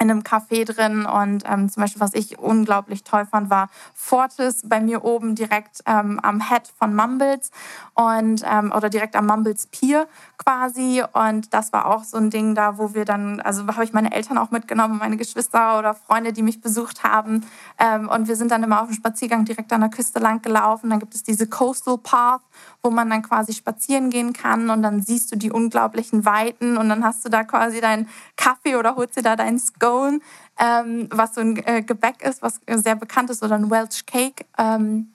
[0.02, 1.06] in einem Café drin.
[1.06, 5.82] Und ähm, zum Beispiel, was ich unglaublich toll fand, war Fortis bei mir oben direkt
[5.86, 7.50] ähm, am Head von Mumbles
[7.94, 11.02] und ähm, oder direkt am Mumbles Pier quasi.
[11.12, 14.12] Und das war auch so ein Ding da, wo wir dann, also habe ich meine
[14.12, 17.46] Eltern auch mitgenommen, meine Geschwister oder Freunde, die mich besucht haben.
[17.78, 20.90] Ähm, und wir sind dann immer auf dem Spaziergang direkt an der Küste lang gelaufen.
[20.90, 22.42] Dann gibt es diese Coastal Path,
[22.82, 26.88] wo man dann quasi spazieren gehen kann und dann siehst du die unglaublichen Weiten und
[26.88, 29.58] dann hast du da quasi deinen Kaffee oder holst dir da deinen
[29.92, 30.20] Scone,
[30.58, 34.44] ähm, was so ein äh, Gebäck ist, was sehr bekannt ist, oder ein Welsh Cake.
[34.58, 35.08] Ähm,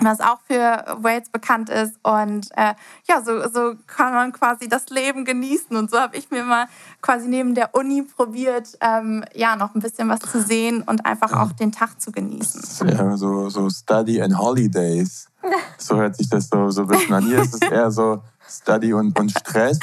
[0.00, 1.98] was auch für Wales bekannt ist.
[2.04, 2.74] Und äh,
[3.08, 5.76] ja, so, so kann man quasi das Leben genießen.
[5.76, 6.66] Und so habe ich mir mal
[7.02, 11.32] quasi neben der Uni probiert, ähm, ja, noch ein bisschen was zu sehen und einfach
[11.32, 12.88] auch den Tag zu genießen.
[12.88, 15.28] Ja, so, so Study and Holidays.
[15.78, 17.24] So hört sich das so, so ein bisschen an.
[17.24, 19.78] Hier ist es eher so Study und, und Stress.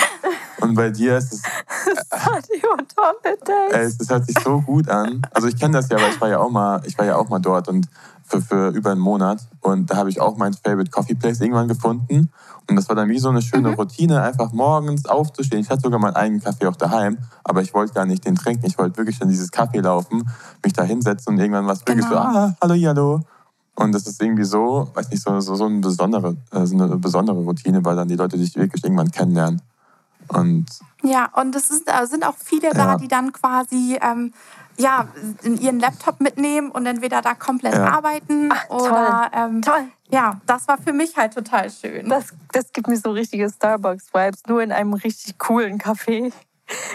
[0.61, 1.41] Und bei dir ist es.
[2.07, 3.97] Study und Holidays.
[3.99, 5.21] Es hört sich so gut an.
[5.31, 7.29] Also ich kenne das ja, weil ich war ja auch mal, ich war ja auch
[7.29, 7.87] mal dort und
[8.23, 9.41] für, für über einen Monat.
[9.61, 12.31] Und da habe ich auch mein Favorite Coffee Place irgendwann gefunden.
[12.67, 13.75] Und das war dann wie so eine schöne mhm.
[13.75, 15.61] Routine, einfach morgens aufzustehen.
[15.61, 18.65] Ich hatte sogar meinen eigenen Kaffee auch daheim, aber ich wollte gar nicht den trinken.
[18.65, 20.27] Ich wollte wirklich in dieses Kaffee laufen,
[20.63, 21.97] mich da hinsetzen und irgendwann was genau.
[21.97, 23.21] wirklich so, ah, hallo, hallo.
[23.75, 26.95] Und das ist irgendwie so, weiß nicht, so, so, so eine, besondere, äh, so eine
[26.97, 29.61] besondere Routine, weil dann die Leute dich wirklich irgendwann kennenlernen.
[30.29, 30.65] Und
[31.03, 32.73] ja, und es ist, äh, sind auch viele ja.
[32.73, 34.33] da, die dann quasi ähm,
[34.77, 35.07] ja,
[35.43, 37.91] ihren Laptop mitnehmen und entweder da komplett ja.
[37.91, 39.39] arbeiten Ach, oder toll.
[39.41, 39.87] Ähm, toll.
[40.09, 42.09] Ja, das war für mich halt total schön.
[42.09, 46.31] Das, das gibt mir so richtige Starbucks-Vibes, nur in einem richtig coolen Café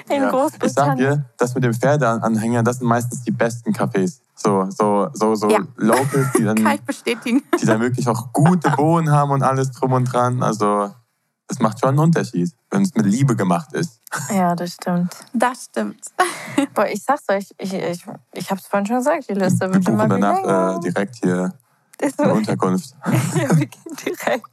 [0.08, 0.30] in ja.
[0.30, 0.98] Großbritannien.
[0.98, 4.18] Ich sag dir, das mit dem Pferdeanhänger, das sind meistens die besten Cafés.
[4.42, 5.58] So, so, so, so ja.
[5.76, 7.42] Locals, die dann, Kann ich bestätigen.
[7.60, 10.42] die dann wirklich auch gute Bohnen haben und alles drum und dran.
[10.42, 10.90] Also
[11.46, 14.00] es macht schon einen Unterschied, wenn es mit Liebe gemacht ist.
[14.30, 15.14] Ja, das stimmt.
[15.34, 16.00] Das stimmt.
[16.74, 19.94] Boah, ich sag's euch, ich, ich, ich hab's vorhin schon gesagt, die Liste wird Wir
[19.94, 21.52] buchen danach äh, direkt hier
[22.18, 22.94] eine Unterkunft.
[23.34, 24.46] ja, wir gehen direkt.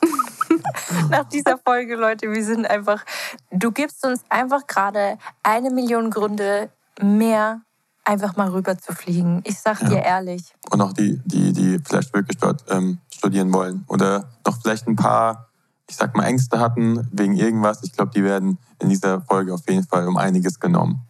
[1.10, 3.06] Nach dieser Folge, Leute, wir sind einfach,
[3.52, 6.70] du gibst uns einfach gerade eine Million Gründe
[7.02, 7.62] mehr,
[8.08, 9.42] einfach mal rüber zu fliegen.
[9.46, 9.90] Ich sag ja.
[9.90, 10.54] dir ehrlich.
[10.72, 13.86] Und auch die, die, die vielleicht wirklich dort ähm, studieren wollen.
[13.88, 15.48] Oder noch vielleicht ein paar
[15.90, 19.68] ich sag mal, Ängste hatten wegen irgendwas, ich glaube, die werden in dieser Folge auf
[19.68, 21.02] jeden Fall um einiges genommen.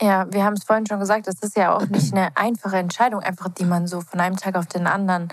[0.00, 3.20] Ja, wir haben es vorhin schon gesagt, es ist ja auch nicht eine einfache Entscheidung,
[3.20, 5.28] einfach die man so von einem Tag auf den anderen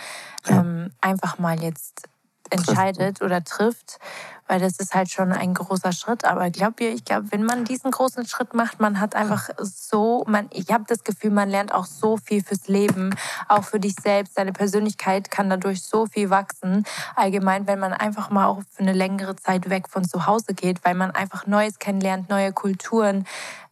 [0.47, 0.59] ja.
[0.59, 2.07] ähm, einfach mal jetzt
[2.49, 3.99] entscheidet oder trifft,
[4.47, 6.25] weil das ist halt schon ein großer Schritt.
[6.25, 10.23] Aber glaubt ihr, ich glaube, wenn man diesen großen Schritt macht, man hat einfach so,
[10.27, 13.15] man, ich habe das Gefühl, man lernt auch so viel fürs Leben,
[13.47, 14.37] auch für dich selbst.
[14.37, 16.83] Deine Persönlichkeit kann dadurch so viel wachsen.
[17.15, 20.83] Allgemein, wenn man einfach mal auch für eine längere Zeit weg von zu Hause geht,
[20.83, 23.25] weil man einfach Neues kennenlernt, neue Kulturen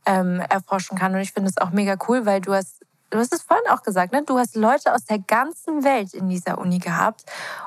[0.06, 1.14] ähm, erforschen kann.
[1.14, 3.84] Und ich finde es auch mega cool, weil du hast du hast es vorhin auch
[3.84, 4.24] gesagt, ne?
[4.26, 7.24] du hast Leute aus der ganzen Welt in dieser Uni gehabt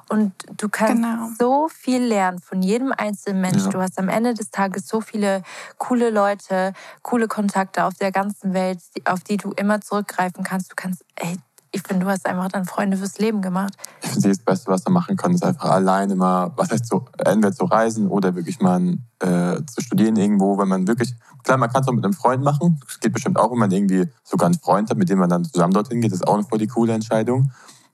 [0.09, 1.29] und du kannst genau.
[1.39, 3.65] so viel lernen von jedem einzelnen Mensch.
[3.65, 3.71] Ja.
[3.71, 5.43] Du hast am Ende des Tages so viele
[5.79, 6.73] coole Leute,
[7.03, 10.71] coole Kontakte auf der ganzen Welt, auf die du immer zurückgreifen kannst.
[10.71, 11.37] Du kannst, ey,
[11.73, 13.75] ich finde, du hast einfach dann Freunde fürs Leben gemacht.
[14.03, 17.07] Ich finde, das Beste, was man machen kann, ist einfach alleine mal, was heißt so,
[17.19, 21.71] entweder zu reisen oder wirklich mal äh, zu studieren irgendwo, wenn man wirklich, klar, man
[21.71, 22.81] kann es auch mit einem Freund machen.
[22.87, 25.45] Das geht bestimmt auch, wenn man irgendwie sogar einen Freund hat, mit dem man dann
[25.45, 26.13] zusammen dorthin geht.
[26.13, 27.51] Das ist auch eine voll die coole Entscheidung.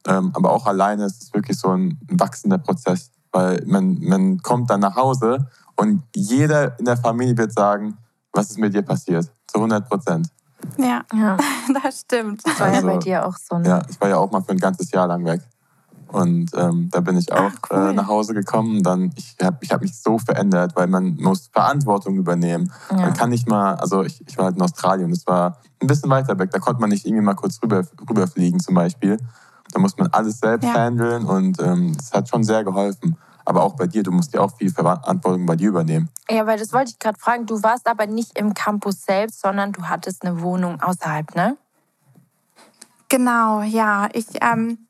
[0.06, 4.70] Ähm, aber auch alleine ist es wirklich so ein wachsender Prozess, weil man, man kommt
[4.70, 7.96] dann nach Hause und jeder in der Familie wird sagen,
[8.32, 9.30] was ist mit dir passiert?
[9.46, 10.28] Zu 100 Prozent.
[10.78, 11.36] Ja, ja.
[11.82, 12.46] das stimmt.
[12.46, 13.58] Das war also, ja bei dir auch so.
[13.58, 13.68] Ne?
[13.68, 15.40] Ja, ich war ja auch mal für ein ganzes Jahr lang weg.
[16.08, 17.88] Und ähm, da bin ich auch Ach, cool.
[17.88, 18.82] äh, nach Hause gekommen.
[18.82, 22.72] Dann, ich habe ich hab mich so verändert, weil man muss Verantwortung übernehmen.
[22.90, 22.96] Ja.
[22.96, 26.10] Man kann nicht mal, also ich, ich war halt in Australien, das war ein bisschen
[26.10, 26.50] weiter weg.
[26.50, 29.18] Da konnte man nicht irgendwie mal kurz rüber, rüberfliegen zum Beispiel.
[29.72, 30.74] Da muss man alles selbst ja.
[30.74, 33.16] handeln und ähm, das hat schon sehr geholfen.
[33.44, 36.08] Aber auch bei dir, du musst ja auch viel Verantwortung bei dir übernehmen.
[36.28, 37.46] Ja, weil das wollte ich gerade fragen.
[37.46, 41.56] Du warst aber nicht im Campus selbst, sondern du hattest eine Wohnung außerhalb, ne?
[43.08, 44.08] Genau, ja.
[44.12, 44.85] Ich ähm,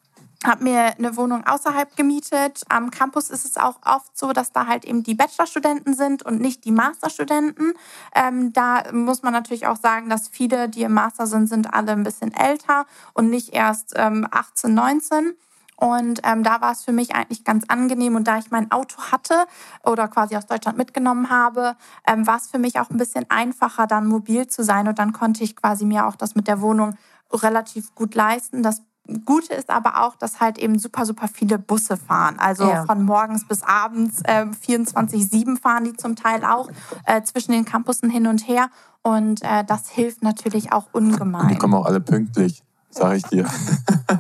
[0.47, 2.63] habe mir eine Wohnung außerhalb gemietet.
[2.69, 6.41] Am Campus ist es auch oft so, dass da halt eben die Bachelorstudenten sind und
[6.41, 7.75] nicht die Masterstudenten.
[8.15, 11.93] Ähm, da muss man natürlich auch sagen, dass viele, die im Master sind, sind alle
[11.93, 15.37] ein bisschen älter und nicht erst ähm, 18, 19.
[15.77, 18.17] Und ähm, da war es für mich eigentlich ganz angenehm.
[18.17, 19.47] Und da ich mein Auto hatte
[19.85, 23.87] oder quasi aus Deutschland mitgenommen habe, ähm, war es für mich auch ein bisschen einfacher,
[23.87, 24.89] dann mobil zu sein.
[24.89, 26.97] Und dann konnte ich quasi mir auch das mit der Wohnung
[27.31, 28.63] relativ gut leisten.
[28.63, 28.83] Das
[29.25, 32.37] Gute ist aber auch, dass halt eben super, super viele Busse fahren.
[32.39, 32.85] Also ja.
[32.85, 36.69] von morgens bis abends äh, 24-7 fahren die zum Teil auch
[37.05, 38.69] äh, zwischen den Campussen hin und her.
[39.03, 41.43] Und äh, das hilft natürlich auch ungemein.
[41.43, 43.47] Und die kommen auch alle pünktlich, sage ich dir.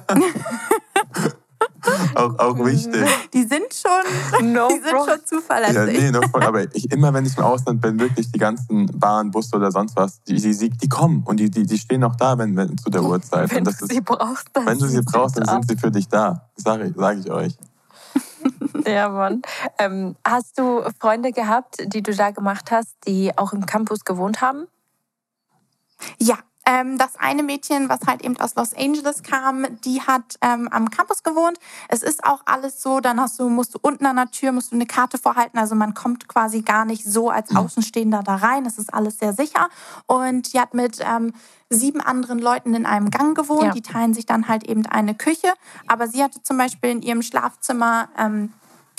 [2.15, 3.07] auch, auch wichtig.
[3.33, 5.75] Die sind schon, no die sind schon zuverlässig.
[5.77, 9.31] Ja, nee, no, aber ich, immer wenn ich im Ausland bin, wirklich die ganzen Bahn,
[9.31, 12.39] Busse oder sonst was, die, die, die kommen und die, die, die stehen auch da,
[12.39, 13.53] wenn, wenn zu der Uhrzeit.
[13.55, 16.09] Wenn du ist, sie brauchst, dann Wenn du sie brauchst, dann sind sie für dich
[16.09, 16.49] da.
[16.57, 17.57] Sage sag ich euch.
[18.87, 19.43] Ja, Mann.
[19.79, 24.41] Ähm, hast du Freunde gehabt, die du da gemacht hast, die auch im Campus gewohnt
[24.41, 24.69] haben?
[26.19, 26.37] Ja,
[26.67, 30.91] ähm, das eine Mädchen, was halt eben aus Los Angeles kam, die hat ähm, am
[30.91, 31.59] Campus gewohnt.
[31.89, 34.73] Es ist auch alles so, dann hast du, musst du unten an der Tür, musst
[34.73, 35.59] du eine Karte vorhalten.
[35.59, 37.59] Also man kommt quasi gar nicht so als mhm.
[37.59, 38.67] Außenstehender da rein.
[38.67, 39.69] Es ist alles sehr sicher.
[40.07, 41.33] Und die hat mit ähm,
[41.71, 43.63] sieben anderen Leuten in einem Gang gewohnt.
[43.63, 43.71] Ja.
[43.71, 45.53] Die teilen sich dann halt eben eine Küche.
[45.87, 48.53] Aber sie hatte zum Beispiel in ihrem Schlafzimmer ähm,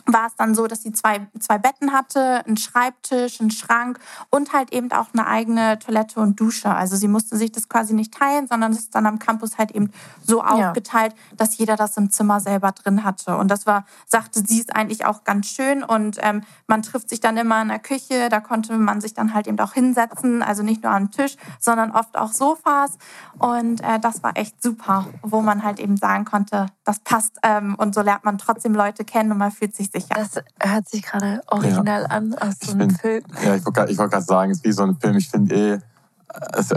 [0.08, 4.54] war es dann so, dass sie zwei, zwei Betten hatte, einen Schreibtisch, einen Schrank und
[4.54, 6.74] halt eben auch eine eigene Toilette und Dusche.
[6.74, 9.72] Also sie musste sich das quasi nicht teilen, sondern es ist dann am Campus halt
[9.72, 9.92] eben
[10.24, 10.70] so ja.
[10.70, 13.38] aufgeteilt, dass jeder das im Zimmer selber drin hatte.
[13.38, 15.84] Und das war, sagte sie, ist eigentlich auch ganz schön.
[15.84, 19.34] Und ähm, man trifft sich dann immer in der Küche, da konnte man sich dann
[19.34, 22.98] halt eben auch hinsetzen, also nicht nur am Tisch, sondern oft auch Sofas.
[23.38, 27.38] Und äh, das war echt super, wo man halt eben sagen konnte, das passt.
[27.44, 30.16] Ähm, und so lernt man trotzdem Leute kennen und man fühlt sich sicher.
[30.16, 32.08] Das hört sich gerade original ja.
[32.08, 33.24] an aus so einem Film.
[33.44, 35.18] Ja, ich wollte wollt gerade sagen, es ist wie so ein Film.
[35.18, 35.80] Ich finde eh,
[36.28, 36.76] also,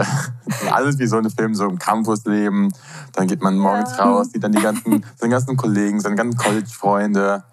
[0.71, 2.73] alles wie so ein Film, so im Campusleben.
[3.13, 4.03] Dann geht man morgens ja.
[4.03, 7.43] raus, sieht dann die ganzen, seine ganzen Kollegen, seine ganzen College-Freunde.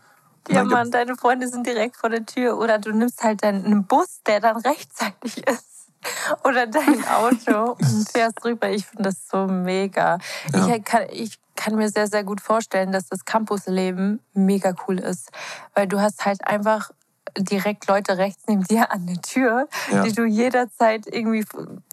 [0.48, 2.58] Ja, Mann, deine Freunde sind direkt vor der Tür.
[2.58, 5.77] Oder du nimmst halt deinen Bus, der dann rechtzeitig ist.
[6.44, 8.68] Oder dein Auto und fährst rüber.
[8.70, 10.18] Ich finde das so mega.
[10.52, 10.74] Ja.
[10.74, 15.30] Ich, kann, ich kann mir sehr, sehr gut vorstellen, dass das Campusleben mega cool ist.
[15.74, 16.90] Weil du hast halt einfach
[17.36, 20.02] direkt Leute rechts neben dir an der Tür, ja.
[20.02, 21.44] die du jederzeit irgendwie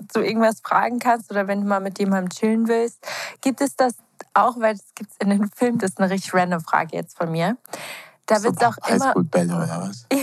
[0.10, 3.06] zu irgendwas fragen kannst oder wenn du mal mit jemandem chillen willst.
[3.42, 3.96] Gibt es das
[4.34, 7.18] auch, weil das gibt es in den Filmen, das ist eine richtig random Frage jetzt
[7.18, 7.58] von mir.
[8.26, 9.14] Da wird es auch immer.
[9.24, 10.08] Bälle oder was?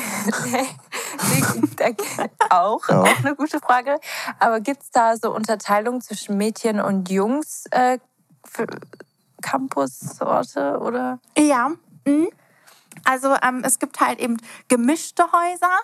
[2.50, 3.02] auch, ja.
[3.02, 4.00] auch eine gute Frage.
[4.40, 7.66] Aber gibt es da so Unterteilungen zwischen Mädchen und Jungs?
[7.70, 7.98] Äh,
[9.40, 11.20] Campusorte oder?
[11.36, 11.70] Ja.
[12.04, 12.28] Mhm.
[13.04, 14.36] Also ähm, es gibt halt eben
[14.68, 15.80] gemischte Häuser,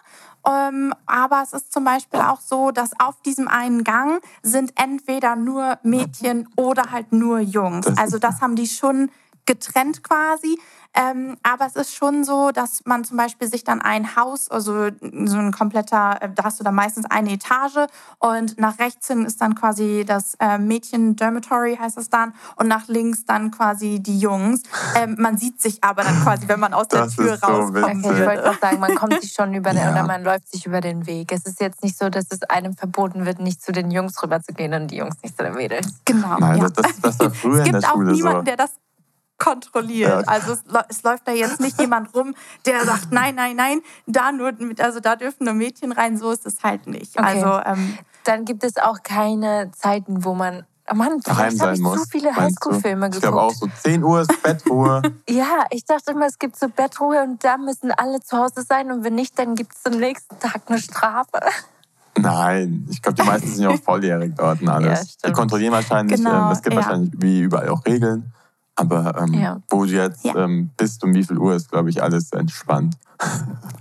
[0.46, 5.34] ähm, aber es ist zum Beispiel auch so, dass auf diesem einen Gang sind entweder
[5.34, 7.86] nur Mädchen oder halt nur Jungs.
[7.96, 9.10] Also das haben die schon
[9.48, 10.58] getrennt quasi.
[10.94, 14.88] Ähm, aber es ist schon so, dass man zum Beispiel sich dann ein Haus, also
[15.00, 17.86] so ein kompletter, äh, da hast du dann meistens eine Etage
[18.18, 22.88] und nach rechts hin ist dann quasi das äh, Mädchen-Dormitory, heißt es dann, und nach
[22.88, 24.62] links dann quasi die Jungs.
[24.96, 28.04] Ähm, man sieht sich aber dann quasi, wenn man aus das der Tür rauskommt.
[28.04, 29.92] So ich wollte auch sagen, man kommt sich schon über den, ja.
[29.92, 31.30] oder man läuft sich über den Weg.
[31.32, 34.42] Es ist jetzt nicht so, dass es einem verboten wird, nicht zu den Jungs rüber
[34.42, 36.00] zu gehen und die Jungs nicht zu den Mädels.
[36.04, 36.38] Genau.
[36.38, 36.68] Nein, ja.
[36.70, 38.44] das, das war früher es gibt in der Schule auch niemanden, so.
[38.44, 38.70] der das
[39.38, 40.26] kontrolliert.
[40.26, 40.32] Ja.
[40.32, 42.34] Also es, es, läuft da jetzt nicht jemand rum,
[42.66, 46.46] der sagt, nein, nein, nein, da nur, also da dürfen nur Mädchen rein, so ist
[46.46, 47.18] es halt nicht.
[47.18, 47.26] Okay.
[47.26, 51.80] Also ähm, dann gibt es auch keine Zeiten, wo man Oh Mann, vielleicht habe ich
[51.80, 53.16] muss, zu viele Highschool-Filme geguckt.
[53.16, 55.02] Ich glaube auch so 10 Uhr ist Bettruhe.
[55.28, 58.90] ja, ich dachte immer, es gibt so Bettruhe und da müssen alle zu Hause sein
[58.90, 61.40] und wenn nicht, dann gibt es am nächsten Tag eine Strafe.
[62.18, 65.18] Nein, ich glaube, die meisten sind ja auch volljährig dort und alles.
[65.22, 66.80] Ja, die kontrollieren wahrscheinlich, genau, ähm, es gibt ja.
[66.80, 68.32] wahrscheinlich wie überall auch Regeln.
[68.78, 69.60] Aber ähm, ja.
[69.70, 70.36] wo du jetzt ja.
[70.36, 72.96] ähm, bist und wie viel Uhr ist, glaube ich, alles entspannt.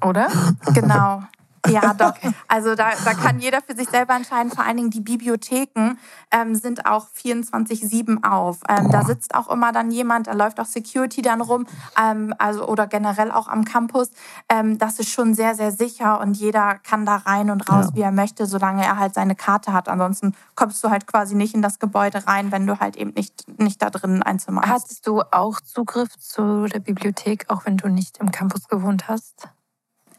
[0.04, 0.28] Oder?
[0.74, 1.22] Genau.
[1.70, 2.14] Ja, doch.
[2.48, 4.52] Also da, da kann jeder für sich selber entscheiden.
[4.52, 5.98] Vor allen Dingen die Bibliotheken
[6.32, 8.60] ähm, sind auch 24-7 auf.
[8.70, 11.68] Ähm, da sitzt auch immer dann jemand, da läuft auch Security dann rum,
[12.02, 14.10] ähm, also oder generell auch am Campus.
[14.50, 17.96] Ähm, das ist schon sehr, sehr sicher und jeder kann da rein und raus, ja.
[17.96, 19.90] wie er möchte, solange er halt seine Karte hat.
[19.90, 23.60] Ansonsten kommst du halt quasi nicht in das Gebäude rein, wenn du halt eben nicht,
[23.60, 24.84] nicht da drin ein Zimmer hast.
[24.84, 29.50] Hattest du auch Zugriff zu der Bibliothek, auch wenn du nicht im Campus gewohnt hast?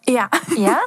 [0.08, 0.28] Ja.
[0.56, 0.78] Ja?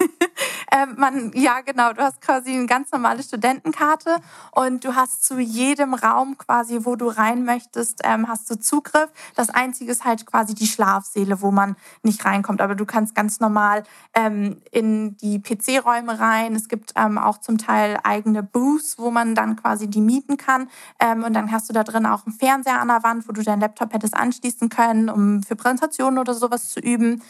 [0.74, 4.18] Ähm, man, ja, genau, du hast quasi eine ganz normale Studentenkarte
[4.52, 9.10] und du hast zu jedem Raum quasi, wo du rein möchtest, ähm, hast du Zugriff.
[9.36, 12.62] Das Einzige ist halt quasi die Schlafsäle, wo man nicht reinkommt.
[12.62, 16.56] Aber du kannst ganz normal ähm, in die PC-Räume rein.
[16.56, 20.70] Es gibt ähm, auch zum Teil eigene Booths, wo man dann quasi die mieten kann.
[21.00, 23.44] Ähm, und dann hast du da drin auch einen Fernseher an der Wand, wo du
[23.44, 27.22] deinen Laptop hättest anschließen können, um für Präsentationen oder sowas zu üben.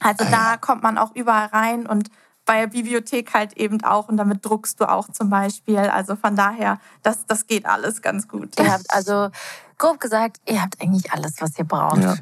[0.00, 2.10] Also da kommt man auch überall rein und
[2.46, 5.78] bei der Bibliothek halt eben auch und damit druckst du auch zum Beispiel.
[5.78, 8.58] Also von daher, das, das geht alles ganz gut.
[8.58, 9.28] Ihr habt also
[9.78, 12.02] grob gesagt, ihr habt eigentlich alles, was ihr braucht.
[12.02, 12.16] Ja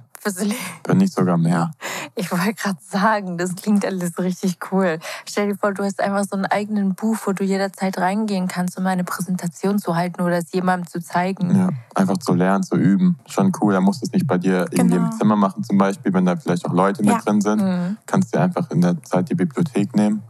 [0.85, 1.71] Wenn nicht sogar mehr.
[2.14, 4.99] Ich wollte gerade sagen, das klingt alles richtig cool.
[5.27, 8.79] Stell dir vor, du hast einfach so einen eigenen Buch, wo du jederzeit reingehen kannst,
[8.79, 11.57] um eine Präsentation zu halten oder es jemandem zu zeigen.
[11.57, 13.19] Ja, einfach zu lernen, zu üben.
[13.27, 13.73] Schon cool.
[13.73, 15.11] Da musst du es nicht bei dir irgendwie genau.
[15.11, 17.19] im Zimmer machen, zum Beispiel, wenn da vielleicht auch Leute mit ja.
[17.19, 17.62] drin sind.
[17.62, 17.97] Mhm.
[18.07, 20.23] Kannst du einfach in der Zeit die Bibliothek nehmen.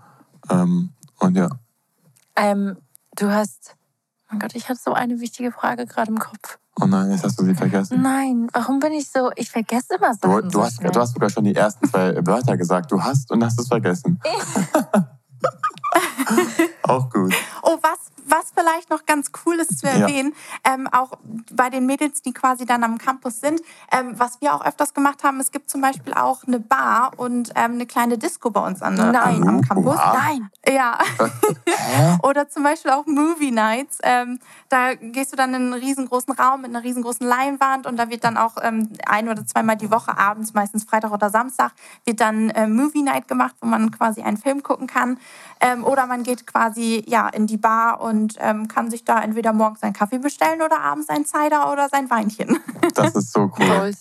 [0.51, 1.49] Ähm, und ja.
[2.36, 2.76] Ähm,
[3.16, 3.74] du hast,
[4.32, 6.59] oh Gott, ich hatte so eine wichtige Frage gerade im Kopf.
[6.80, 8.00] Oh nein, jetzt hast du sie vergessen.
[8.02, 9.30] Nein, warum bin ich so?
[9.36, 10.42] Ich vergesse immer Sachen.
[10.42, 12.92] Du, du, hast, du hast sogar schon die ersten zwei Wörter gesagt.
[12.92, 14.20] Du hast und hast es vergessen.
[16.89, 17.34] Auch gut.
[17.62, 20.34] Oh, was was vielleicht noch ganz cool ist zu erwähnen,
[20.64, 20.74] ja.
[20.74, 21.12] ähm, auch
[21.53, 23.61] bei den Mädels, die quasi dann am Campus sind,
[23.93, 27.51] ähm, was wir auch öfters gemacht haben, es gibt zum Beispiel auch eine Bar und
[27.55, 29.47] ähm, eine kleine Disco bei uns an, Nein.
[29.47, 29.97] am Campus.
[29.97, 30.16] Wow.
[30.16, 30.51] Nein.
[30.68, 30.99] Ja.
[32.22, 33.99] Oder zum Beispiel auch Movie Nights.
[34.03, 38.11] Ähm, da gehst du dann in einen riesengroßen Raum mit einer riesengroßen Leinwand und da
[38.11, 41.72] wird dann auch ähm, ein oder zweimal die Woche abends, meistens Freitag oder Samstag,
[42.05, 45.18] wird dann äh, Movie Night gemacht, wo man quasi einen Film gucken kann.
[45.61, 49.52] Ähm, oder man geht quasi ja, in die Bar und ähm, kann sich da entweder
[49.52, 52.58] morgens einen Kaffee bestellen oder abends ein Cider oder sein Weinchen.
[52.94, 53.92] Das ist so cool.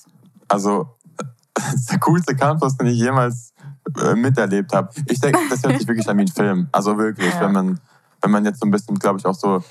[0.47, 0.87] Also,
[1.53, 3.53] das ist der coolste Campus, den ich jemals
[4.01, 4.89] äh, miterlebt habe.
[5.07, 6.67] Ich denke, das hört sich wirklich an wie ein Film.
[6.71, 7.41] Also wirklich, ja.
[7.41, 7.79] wenn, man,
[8.21, 9.61] wenn man jetzt so ein bisschen, glaube ich, auch so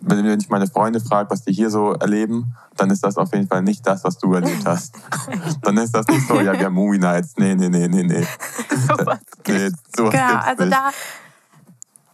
[0.00, 3.48] wenn ich meine Freunde frage, was die hier so erleben, dann ist das auf jeden
[3.48, 4.94] Fall nicht das, was du erlebt hast.
[5.62, 7.34] dann ist das nicht so, ja, wir haben Movie Nights.
[7.36, 8.26] Nee, nee, nee, nee, nee.
[8.86, 10.76] so was nee, sowas genau, also nicht.
[10.76, 10.90] da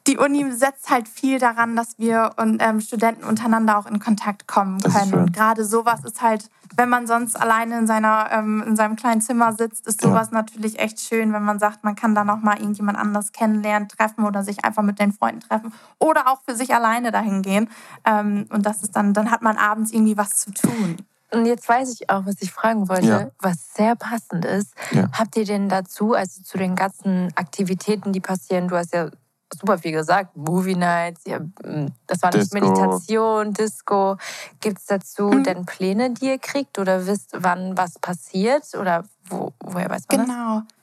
[0.06, 4.48] die Uni setzt halt viel daran, dass wir und ähm, Studenten untereinander auch in Kontakt
[4.48, 5.14] kommen können.
[5.14, 9.20] Und gerade sowas ist halt, wenn man sonst alleine in seiner ähm, in seinem kleinen
[9.20, 10.38] Zimmer sitzt, ist sowas ja.
[10.38, 14.24] natürlich echt schön, wenn man sagt, man kann da noch mal irgendjemand anders kennenlernen, treffen
[14.24, 17.68] oder sich einfach mit den Freunden treffen oder auch für sich alleine dahin gehen.
[18.04, 20.96] Ähm, und das ist dann, dann hat man abends irgendwie was zu tun.
[21.32, 23.30] Und jetzt weiß ich auch, was ich fragen wollte, ja.
[23.38, 24.74] was sehr passend ist.
[24.90, 25.08] Ja.
[25.12, 29.08] Habt ihr denn dazu, also zu den ganzen Aktivitäten, die passieren, du hast ja
[29.54, 30.36] super viel gesagt.
[30.36, 34.16] Movie Nights, ja, mm, das war nicht Meditation, Disco.
[34.60, 35.44] Gibt es dazu mhm.
[35.44, 38.64] denn Pläne, die ihr kriegt oder wisst, wann was passiert?
[38.78, 40.60] Oder wo, woher weiß man genau.
[40.60, 40.82] das?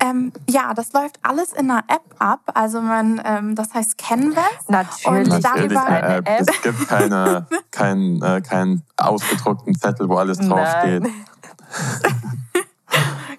[0.00, 2.40] Ähm, ja, das läuft alles in einer App ab.
[2.54, 4.44] Also man, ähm, das heißt Canvas.
[4.68, 5.32] Natürlich.
[5.32, 6.28] Und darüber eine App.
[6.28, 6.48] App.
[6.48, 11.04] Es gibt keine, keinen äh, kein ausgedruckten Zettel, wo alles draufsteht.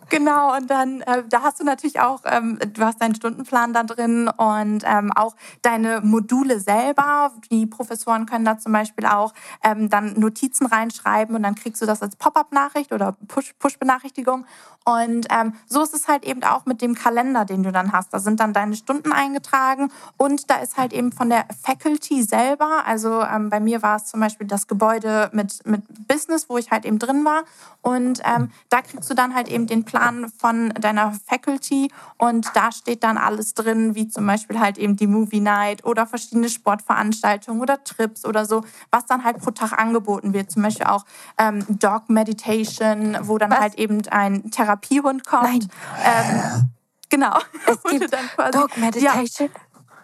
[0.09, 3.83] Genau, und dann, äh, da hast du natürlich auch, ähm, du hast deinen Stundenplan da
[3.83, 7.31] drin und ähm, auch deine Module selber.
[7.51, 9.33] Die Professoren können da zum Beispiel auch
[9.63, 14.45] ähm, dann Notizen reinschreiben und dann kriegst du das als Pop-up-Nachricht oder Push-Benachrichtigung.
[14.85, 18.11] und ähm, so ist es halt eben auch mit dem Kalender, den du dann hast.
[18.11, 22.83] Da sind dann deine Stunden eingetragen und da ist halt eben von der Faculty selber,
[22.85, 26.71] also ähm, bei mir war es zum Beispiel das Gebäude mit, mit Business, wo ich
[26.71, 27.43] halt eben drin war.
[27.81, 32.71] Und ähm, da kriegst du dann halt eben den Plan von deiner Faculty und da
[32.71, 37.61] steht dann alles drin, wie zum Beispiel halt eben die Movie Night oder verschiedene Sportveranstaltungen
[37.61, 40.51] oder Trips oder so, was dann halt pro Tag angeboten wird.
[40.51, 41.05] Zum Beispiel auch
[41.37, 43.59] ähm, Dog Meditation, wo dann was?
[43.59, 45.67] halt eben ein Therapiehund kommt.
[46.03, 46.69] Ähm,
[47.09, 47.37] genau.
[47.65, 48.13] Es gibt
[48.53, 49.49] Dog Meditation.
[49.53, 49.61] Ja.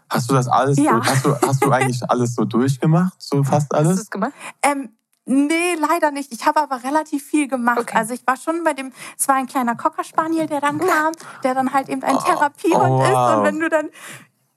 [0.10, 0.78] Hast du das alles?
[0.78, 0.94] Ja.
[0.94, 3.14] So, hast, du, hast du eigentlich alles so durchgemacht?
[3.22, 3.90] So fast alles?
[3.90, 4.34] Hast du es gemacht?
[4.62, 4.90] Ähm,
[5.26, 6.32] Nee, leider nicht.
[6.32, 7.80] Ich habe aber relativ viel gemacht.
[7.80, 7.98] Okay.
[7.98, 11.14] Also ich war schon bei dem, es war ein kleiner Cocker Spaniel, der dann kam,
[11.44, 13.10] der dann halt eben ein oh, Therapiehund oh, wow.
[13.10, 13.38] ist.
[13.38, 13.90] Und wenn du dann,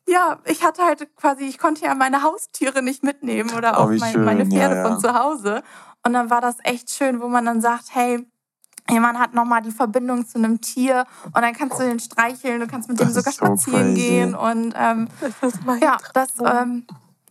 [0.07, 3.91] ja, ich hatte halt quasi, ich konnte ja meine Haustiere nicht mitnehmen oder oh, auch
[3.91, 4.89] mein, meine Pferde ja, ja.
[4.89, 5.63] von zu Hause.
[6.05, 8.27] Und dann war das echt schön, wo man dann sagt, hey,
[8.91, 12.67] jemand hat nochmal die Verbindung zu einem Tier und dann kannst du den streicheln, du
[12.67, 14.09] kannst mit das dem sogar spazieren crazy.
[14.09, 15.09] gehen und ähm,
[15.41, 16.87] das ja, das ähm,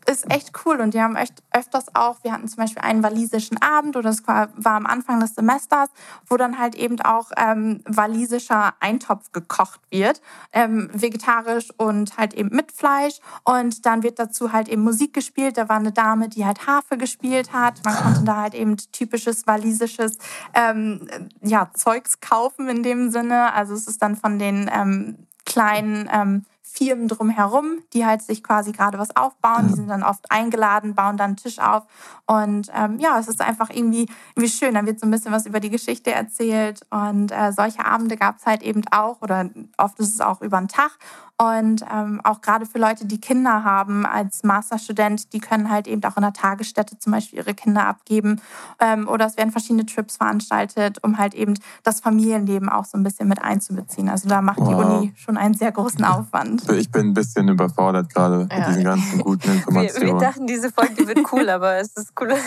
[0.08, 3.62] ist echt cool und die haben echt öfters auch, wir hatten zum Beispiel einen walisischen
[3.62, 5.90] Abend oder war, war am Anfang des Semesters,
[6.28, 10.22] wo dann halt eben auch ähm, walisischer Eintopf gekocht wird,
[10.54, 15.58] ähm, vegetarisch und halt eben mit Fleisch und dann wird dazu halt eben Musik gespielt.
[15.58, 17.84] Da war eine Dame, die halt Harfe gespielt hat.
[17.84, 20.18] Man konnte da halt eben typisches walisisches
[20.54, 21.08] ähm,
[21.42, 23.54] ja, Zeugs kaufen in dem Sinne.
[23.54, 28.72] Also es ist dann von den ähm, kleinen ähm, Firmen drumherum, die halt sich quasi
[28.72, 29.68] gerade was aufbauen.
[29.68, 31.84] Die sind dann oft eingeladen, bauen dann einen Tisch auf.
[32.26, 34.74] Und ähm, ja, es ist einfach irgendwie, irgendwie schön.
[34.74, 36.82] Dann wird so ein bisschen was über die Geschichte erzählt.
[36.90, 40.58] Und äh, solche Abende gab es halt eben auch, oder oft ist es auch über
[40.58, 40.92] den Tag.
[41.40, 46.04] Und ähm, auch gerade für Leute, die Kinder haben als Masterstudent, die können halt eben
[46.04, 48.42] auch in der Tagesstätte zum Beispiel ihre Kinder abgeben.
[48.80, 53.04] Ähm, oder es werden verschiedene Trips veranstaltet, um halt eben das Familienleben auch so ein
[53.04, 54.10] bisschen mit einzubeziehen.
[54.10, 54.68] Also da macht wow.
[54.68, 56.68] die Uni schon einen sehr großen Aufwand.
[56.72, 58.58] Ich bin ein bisschen überfordert gerade ja.
[58.58, 60.08] mit diesen ganzen guten Informationen.
[60.08, 62.38] Wir, wir dachten, diese Folge wird cool, aber es ist cooler.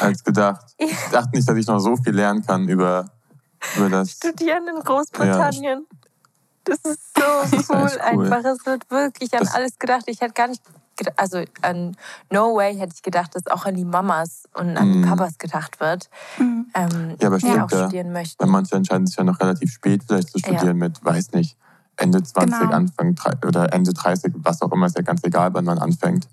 [0.00, 0.74] Als gedacht.
[0.76, 3.04] Ich dachte nicht, dass ich noch so viel lernen kann über,
[3.76, 4.10] über das.
[4.12, 5.86] Studieren in Großbritannien.
[6.64, 8.44] Das ist so cool, cool, einfach.
[8.44, 10.04] Es wird wirklich an das alles gedacht.
[10.06, 10.62] Ich hätte gar nicht,
[11.16, 11.96] also an
[12.30, 15.08] No Way hätte ich gedacht, dass auch an die Mamas und an die mhm.
[15.08, 16.66] Papas gedacht wird, mhm.
[16.74, 18.42] ähm, ja, aber stimmt, auch studieren möchten.
[18.42, 20.74] Weil manche entscheiden sich ja noch relativ spät vielleicht zu studieren ja.
[20.74, 21.56] mit, weiß nicht,
[21.98, 22.72] Ende 20, genau.
[22.72, 26.28] Anfang oder Ende 30, was auch immer, ist ja ganz egal, wann man anfängt.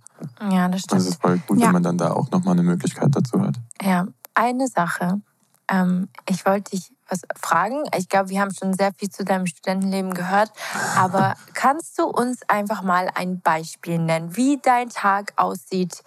[0.51, 1.01] Ja, das stimmt.
[1.01, 1.67] Und es ist voll gut, ja.
[1.67, 3.55] wenn man dann da auch nochmal eine Möglichkeit dazu hat.
[3.81, 5.21] Ja, eine Sache.
[5.67, 7.83] Ähm, ich wollte dich was fragen.
[7.97, 10.51] Ich glaube, wir haben schon sehr viel zu deinem Studentenleben gehört.
[10.97, 16.03] Aber kannst du uns einfach mal ein Beispiel nennen, wie dein Tag aussieht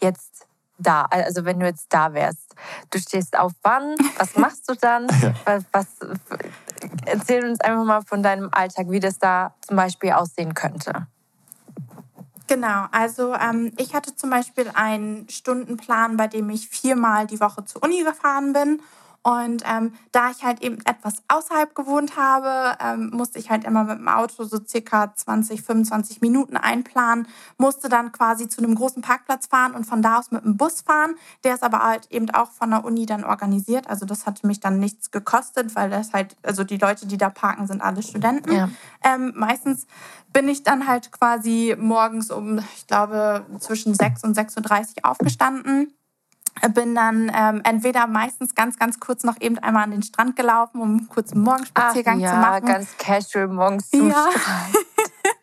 [0.00, 0.46] jetzt
[0.78, 1.06] da?
[1.10, 2.54] Also wenn du jetzt da wärst.
[2.90, 3.94] Du stehst auf wann?
[4.18, 5.06] Was machst du dann?
[5.44, 5.86] Was, was,
[7.06, 11.06] erzähl uns einfach mal von deinem Alltag, wie das da zum Beispiel aussehen könnte.
[12.46, 17.64] Genau, also ähm, ich hatte zum Beispiel einen Stundenplan, bei dem ich viermal die Woche
[17.64, 18.82] zur Uni gefahren bin
[19.22, 23.84] und ähm, da ich halt eben etwas außerhalb gewohnt habe, ähm, musste ich halt immer
[23.84, 29.02] mit dem Auto so circa 20, 25 Minuten einplanen, musste dann quasi zu einem großen
[29.02, 31.16] Parkplatz fahren und von da aus mit dem Bus fahren.
[31.44, 33.90] Der ist aber halt eben auch von der Uni dann organisiert.
[33.90, 37.28] Also das hatte mich dann nichts gekostet, weil das halt, also die Leute, die da
[37.28, 38.52] parken, sind alle Studenten.
[38.52, 38.70] Ja.
[39.04, 39.86] Ähm, meistens
[40.32, 45.92] bin ich dann halt quasi morgens um, ich glaube, zwischen 6 und 6.30 Uhr aufgestanden
[46.74, 50.80] bin dann ähm, entweder meistens ganz, ganz kurz noch eben einmal an den Strand gelaufen,
[50.80, 52.66] um einen kurzen Morgenspaziergang Ach, ja, zu machen.
[52.66, 54.28] Ja, ganz casual morgens zum ja.
[54.30, 54.86] Strand.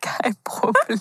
[0.00, 1.00] Kein Problem.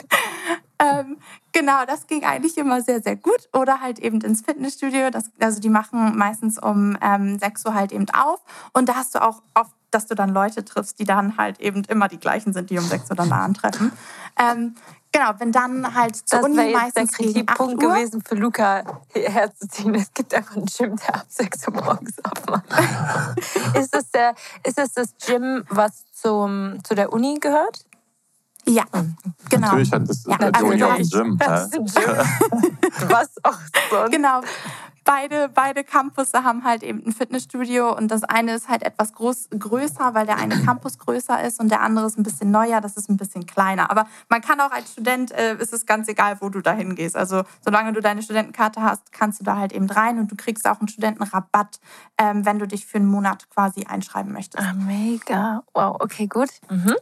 [0.80, 1.18] ähm,
[1.52, 3.50] genau, das ging eigentlich immer sehr, sehr gut.
[3.54, 5.10] Oder halt eben ins Fitnessstudio.
[5.12, 8.42] Das, also die machen meistens um ähm, 6 Uhr halt eben auf.
[8.74, 11.84] Und da hast du auch oft, dass du dann Leute triffst, die dann halt eben
[11.86, 13.92] immer die gleichen sind, die um 6 Uhr dann da antreffen.
[14.38, 14.76] Ähm,
[15.14, 18.84] Genau, wenn dann halt zur das Uni meistens der Kritikpunkt gewesen für Luca
[19.14, 19.96] herzuziehen.
[19.96, 22.66] Es gibt einfach einen Gym, der ab 6 Uhr morgens aufmacht.
[23.80, 27.86] ist, das der, ist das das Gym, was zum, zu der Uni gehört?
[28.68, 28.84] Ja,
[29.50, 29.68] genau.
[29.68, 31.38] Natürlich hat das ja, also Uni auch ein Gym.
[31.38, 31.86] Das Gym.
[33.08, 33.58] was auch
[33.90, 34.12] sonst.
[34.12, 34.42] Genau
[35.08, 39.48] beide, beide Campusse haben halt eben ein Fitnessstudio und das eine ist halt etwas groß,
[39.58, 42.98] größer, weil der eine Campus größer ist und der andere ist ein bisschen neuer, das
[42.98, 43.90] ist ein bisschen kleiner.
[43.90, 47.16] Aber man kann auch als Student, äh, ist es ganz egal, wo du da hingehst.
[47.16, 50.68] Also solange du deine Studentenkarte hast, kannst du da halt eben rein und du kriegst
[50.68, 51.80] auch einen Studentenrabatt,
[52.18, 54.62] ähm, wenn du dich für einen Monat quasi einschreiben möchtest.
[54.62, 55.64] Ah, mega.
[55.74, 56.50] Wow, okay, gut.
[56.70, 56.96] Mhm.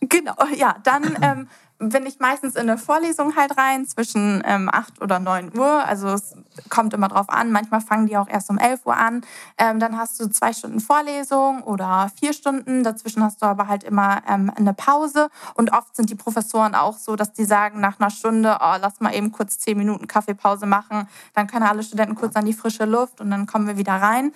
[0.00, 1.48] Genau, ja, dann ähm,
[1.88, 5.84] bin ich meistens in eine Vorlesung halt rein zwischen ähm, 8 oder 9 Uhr.
[5.84, 6.34] Also es
[6.68, 7.50] kommt immer drauf an.
[7.50, 9.22] Manchmal fangen die auch erst um 11 Uhr an.
[9.58, 12.84] Ähm, dann hast du zwei Stunden Vorlesung oder vier Stunden.
[12.84, 15.28] Dazwischen hast du aber halt immer ähm, eine Pause.
[15.54, 19.00] Und oft sind die Professoren auch so, dass die sagen nach einer Stunde, oh, lass
[19.00, 21.08] mal eben kurz 10 Minuten Kaffeepause machen.
[21.34, 24.32] Dann können alle Studenten kurz an die frische Luft und dann kommen wir wieder rein.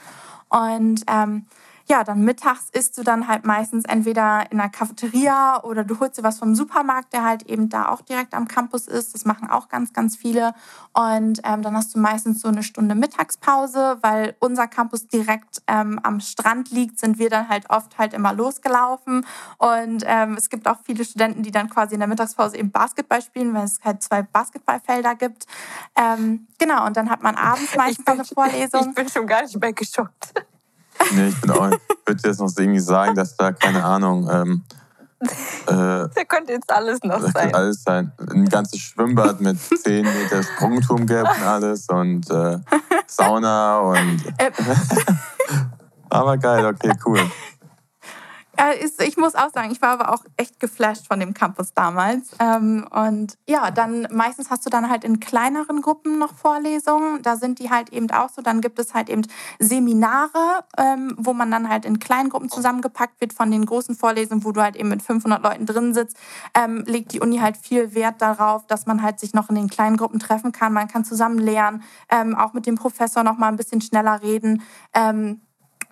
[0.48, 1.46] Und ähm,
[1.88, 6.18] ja, dann mittags isst du dann halt meistens entweder in der Cafeteria oder du holst
[6.18, 9.14] dir was vom Supermarkt, der halt eben da auch direkt am Campus ist.
[9.14, 10.52] Das machen auch ganz, ganz viele.
[10.92, 16.00] Und ähm, dann hast du meistens so eine Stunde Mittagspause, weil unser Campus direkt ähm,
[16.02, 19.24] am Strand liegt, sind wir dann halt oft halt immer losgelaufen.
[19.58, 23.22] Und ähm, es gibt auch viele Studenten, die dann quasi in der Mittagspause eben Basketball
[23.22, 25.46] spielen, weil es halt zwei Basketballfelder gibt.
[25.94, 28.88] Ähm, genau, und dann hat man abends meistens eine Vorlesung.
[28.88, 30.34] Ich bin schon gar nicht mehr geschockt.
[31.14, 31.70] Nee, ich bin auch.
[31.70, 34.28] Ich würde jetzt noch irgendwie sagen, dass da, keine Ahnung.
[34.30, 34.64] Ähm,
[35.20, 35.28] äh,
[35.66, 37.42] da könnte jetzt alles noch das sein.
[37.42, 38.12] Könnte alles sein.
[38.30, 42.58] Ein ganzes Schwimmbad mit 10 Meter Sprungturm gibt und alles und äh,
[43.06, 44.22] Sauna und.
[46.10, 47.20] Aber geil, okay, cool.
[48.98, 52.30] Ich muss auch sagen, ich war aber auch echt geflasht von dem Campus damals.
[52.38, 57.22] Ähm, und ja, dann meistens hast du dann halt in kleineren Gruppen noch Vorlesungen.
[57.22, 58.42] Da sind die halt eben auch so.
[58.42, 59.22] Dann gibt es halt eben
[59.58, 64.44] Seminare, ähm, wo man dann halt in kleinen Gruppen zusammengepackt wird von den großen Vorlesungen,
[64.44, 66.16] wo du halt eben mit 500 Leuten drin sitzt.
[66.54, 69.68] Ähm, legt die Uni halt viel Wert darauf, dass man halt sich noch in den
[69.68, 70.72] kleinen Gruppen treffen kann.
[70.72, 71.82] Man kann zusammen lernen,
[72.36, 74.62] auch mit dem Professor noch mal ein bisschen schneller reden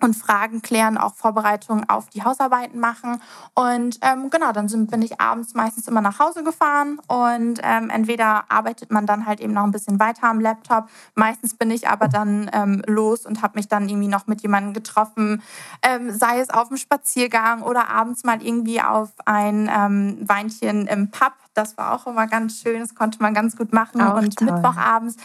[0.01, 3.21] und Fragen klären, auch Vorbereitungen auf die Hausarbeiten machen.
[3.53, 7.89] Und ähm, genau, dann sind, bin ich abends meistens immer nach Hause gefahren und ähm,
[7.89, 10.89] entweder arbeitet man dann halt eben noch ein bisschen weiter am Laptop.
[11.15, 14.73] Meistens bin ich aber dann ähm, los und habe mich dann irgendwie noch mit jemandem
[14.73, 15.41] getroffen,
[15.81, 21.11] ähm, sei es auf dem Spaziergang oder abends mal irgendwie auf ein ähm, Weinchen im
[21.11, 21.33] Pub.
[21.53, 24.01] Das war auch immer ganz schön, das konnte man ganz gut machen.
[24.01, 24.51] Auch und toll.
[24.51, 25.17] Mittwochabends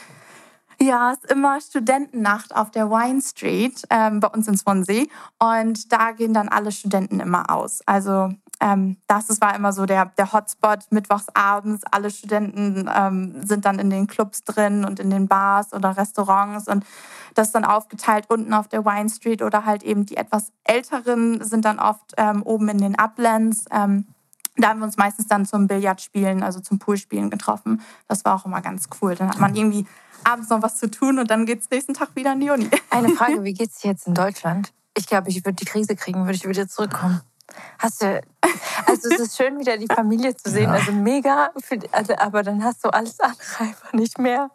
[0.83, 5.05] ja, es ist immer Studentennacht auf der Wine Street ähm, bei uns in Swansea.
[5.39, 7.83] Und da gehen dann alle Studenten immer aus.
[7.87, 11.83] Also ähm, das, das war immer so der, der Hotspot mittwochsabends.
[11.91, 16.67] Alle Studenten ähm, sind dann in den Clubs drin und in den Bars oder Restaurants.
[16.67, 16.85] Und
[17.35, 21.45] das ist dann aufgeteilt unten auf der Wine Street oder halt eben die etwas älteren
[21.45, 23.67] sind dann oft ähm, oben in den Uplands.
[23.71, 24.07] Ähm,
[24.57, 27.83] da haben wir uns meistens dann zum Billardspielen, also zum Poolspielen getroffen.
[28.09, 29.15] Das war auch immer ganz cool.
[29.15, 29.87] Dann hat man irgendwie
[30.25, 32.69] abends noch was zu tun und dann geht es nächsten Tag wieder in die Uni.
[32.91, 34.73] Eine Frage, wie geht es dir jetzt in Deutschland?
[34.97, 37.21] Ich glaube, ich würde die Krise kriegen, würde ich wieder zurückkommen.
[37.79, 38.23] Hast du,
[38.87, 40.73] also es ist schön, wieder die Familie zu sehen, ja.
[40.73, 41.51] also mega,
[41.91, 44.51] also, aber dann hast du alles andere einfach nicht mehr.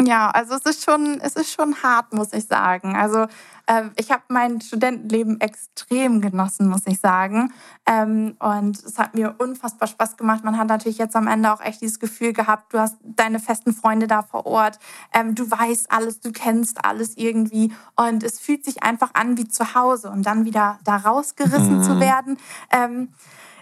[0.00, 2.94] Ja, also es ist schon, es ist schon hart, muss ich sagen.
[2.94, 3.26] Also
[3.66, 7.52] ähm, ich habe mein Studentenleben extrem genossen, muss ich sagen.
[7.84, 10.44] Ähm, und es hat mir unfassbar Spaß gemacht.
[10.44, 13.74] Man hat natürlich jetzt am Ende auch echt dieses Gefühl gehabt, du hast deine festen
[13.74, 14.78] Freunde da vor Ort.
[15.12, 17.72] Ähm, du weißt alles, du kennst alles irgendwie.
[17.96, 21.82] Und es fühlt sich einfach an wie zu Hause und dann wieder da rausgerissen mhm.
[21.82, 22.38] zu werden.
[22.70, 23.08] Ähm,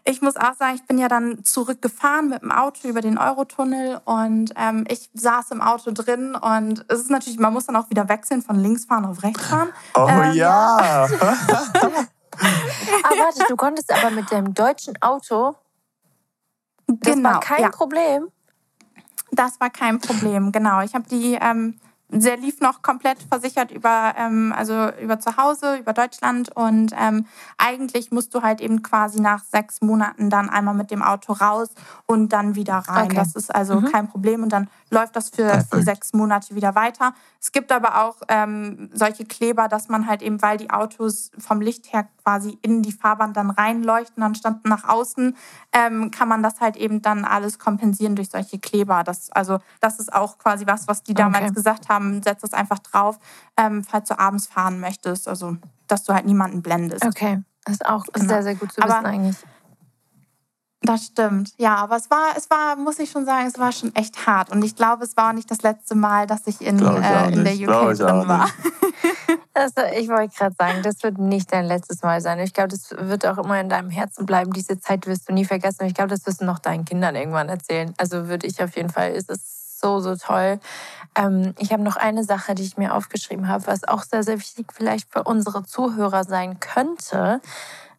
[0.07, 4.01] ich muss auch sagen, ich bin ja dann zurückgefahren mit dem Auto über den Eurotunnel
[4.05, 7.91] und ähm, ich saß im Auto drin und es ist natürlich, man muss dann auch
[7.91, 9.69] wieder wechseln von links fahren auf rechts fahren.
[9.95, 10.77] Oh ähm, ja!
[10.79, 11.09] ah,
[12.39, 15.57] warte, du konntest aber mit dem deutschen Auto,
[16.87, 17.71] das genau, war kein ja.
[17.71, 18.29] Problem?
[19.33, 20.83] Das war kein Problem, genau.
[20.83, 25.77] Ich habe die ähm, der lief noch komplett versichert über, ähm, also über zu Hause,
[25.77, 26.55] über Deutschland.
[26.55, 27.27] Und ähm,
[27.59, 31.69] eigentlich musst du halt eben quasi nach sechs Monaten dann einmal mit dem Auto raus
[32.07, 33.07] und dann wieder rein.
[33.07, 33.17] Okay.
[33.17, 33.91] Das ist also mhm.
[33.91, 34.45] kein Problem.
[34.45, 37.13] Und dann läuft das für, für, sechs Monate wieder weiter.
[37.41, 41.61] Es gibt aber auch ähm, solche Kleber, dass man halt eben, weil die Autos vom
[41.61, 45.37] Licht her quasi in die Fahrbahn dann reinleuchten, anstatt nach außen,
[45.73, 49.03] ähm, kann man das halt eben dann alles kompensieren durch solche Kleber.
[49.03, 51.55] Das, also das ist auch quasi was, was die damals okay.
[51.55, 53.19] gesagt haben haben, setz das einfach drauf,
[53.57, 55.29] ähm, falls du abends fahren möchtest.
[55.29, 55.57] Also,
[55.89, 57.05] dass du halt niemanden blendest.
[57.05, 58.29] Okay, das ist auch genau.
[58.29, 59.37] sehr, sehr gut zu wissen aber, eigentlich.
[60.83, 63.95] Das stimmt, ja, aber es war, es war, muss ich schon sagen, es war schon
[63.97, 64.51] echt hart.
[64.51, 67.33] Und ich glaube, es war auch nicht das letzte Mal, dass ich in, ich äh,
[67.33, 68.49] in der UK drin war.
[69.55, 72.39] Also, ich wollte gerade sagen, das wird nicht dein letztes Mal sein.
[72.41, 74.53] Ich glaube, das wird auch immer in deinem Herzen bleiben.
[74.53, 75.83] Diese Zeit wirst du nie vergessen.
[75.83, 77.95] Und ich glaube, das wirst du noch deinen Kindern irgendwann erzählen.
[77.97, 79.13] Also würde ich auf jeden Fall.
[79.13, 80.61] Es ist so, so toll.
[81.17, 84.39] Ähm, ich habe noch eine Sache, die ich mir aufgeschrieben habe, was auch sehr, sehr
[84.39, 87.41] wichtig vielleicht für unsere Zuhörer sein könnte.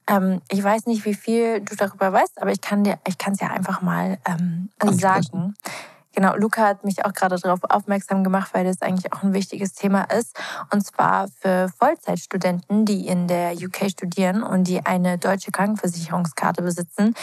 [0.07, 3.33] Ähm, ich weiß nicht, wie viel du darüber weißt, aber ich kann dir, ich kann
[3.33, 5.55] es ja einfach mal ähm, sagen.
[6.17, 9.73] Genau, Luca hat mich auch gerade darauf aufmerksam gemacht, weil das eigentlich auch ein wichtiges
[9.73, 10.35] Thema ist.
[10.73, 17.13] Und zwar für Vollzeitstudenten, die in der UK studieren und die eine deutsche Krankenversicherungskarte besitzen,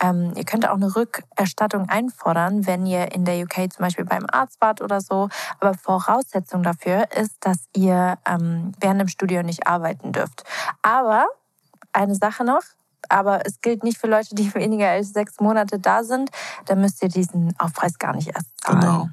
[0.00, 4.26] ähm, ihr könnt auch eine Rückerstattung einfordern, wenn ihr in der UK zum Beispiel beim
[4.30, 5.28] Arzt wart oder so.
[5.60, 10.44] Aber Voraussetzung dafür ist, dass ihr ähm, während dem Studium nicht arbeiten dürft.
[10.82, 11.26] Aber
[11.92, 12.62] eine Sache noch,
[13.08, 16.30] aber es gilt nicht für Leute, die weniger als sechs Monate da sind.
[16.66, 18.80] Da müsst ihr diesen Aufpreis gar nicht erst zahlen.
[18.80, 19.08] Genau.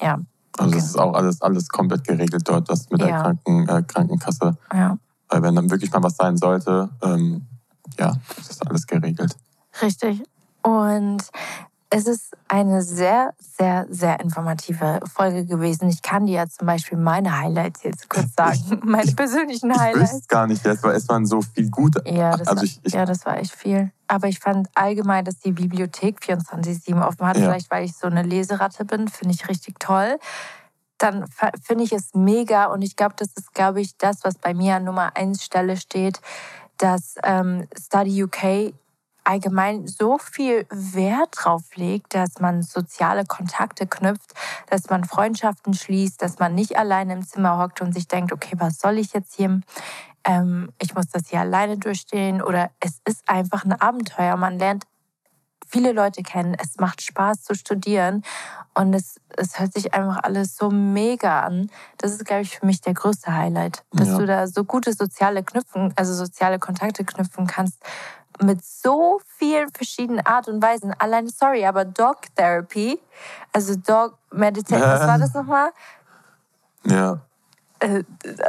[0.00, 0.18] Ja.
[0.58, 4.56] Also es ist auch alles, alles komplett geregelt dort, das mit der Kranken, äh, Krankenkasse.
[4.72, 4.98] Ja.
[5.28, 7.46] Weil wenn dann wirklich mal was sein sollte, ähm,
[7.98, 9.36] ja, das ist alles geregelt.
[9.82, 10.22] Richtig.
[10.62, 11.22] Und
[11.92, 15.88] es ist eine sehr, sehr, sehr informative Folge gewesen.
[15.88, 18.80] Ich kann dir ja zum Beispiel meine Highlights jetzt kurz sagen.
[18.84, 20.12] meine persönlichen Highlights.
[20.12, 21.96] Ich weiß gar nicht, es, war, es waren so viel gut.
[22.06, 23.90] Ja das, also ich, ich, ja, das war echt viel.
[24.06, 27.36] Aber ich fand allgemein, dass die Bibliothek 24-7 offen hat.
[27.36, 27.44] Ja.
[27.44, 30.18] Vielleicht, weil ich so eine Leseratte bin, finde ich richtig toll.
[30.98, 31.24] Dann
[31.62, 34.76] finde ich es mega und ich glaube, das ist, glaube ich, das, was bei mir
[34.76, 36.20] an Nummer 1 Stelle steht,
[36.76, 38.74] dass ähm, Study UK
[39.30, 44.34] allgemein so viel Wert drauf legt, dass man soziale Kontakte knüpft,
[44.68, 48.56] dass man Freundschaften schließt, dass man nicht alleine im Zimmer hockt und sich denkt, okay,
[48.58, 49.60] was soll ich jetzt hier?
[50.24, 54.36] Ähm, ich muss das hier alleine durchstehen oder es ist einfach ein Abenteuer.
[54.36, 54.84] Man lernt
[55.70, 58.24] viele Leute kennen, es macht Spaß zu studieren
[58.74, 61.70] und es, es hört sich einfach alles so mega an.
[61.98, 64.18] Das ist, glaube ich, für mich der größte Highlight, dass ja.
[64.18, 67.78] du da so gute soziale knüpfen, also soziale Kontakte knüpfen kannst
[68.42, 70.94] mit so vielen verschiedenen Art und Weisen.
[70.98, 72.98] Allein, sorry, aber Dog Therapy,
[73.52, 75.70] also Dog Meditation, was war das nochmal?
[76.84, 77.20] Ja.
[77.80, 78.04] Äh,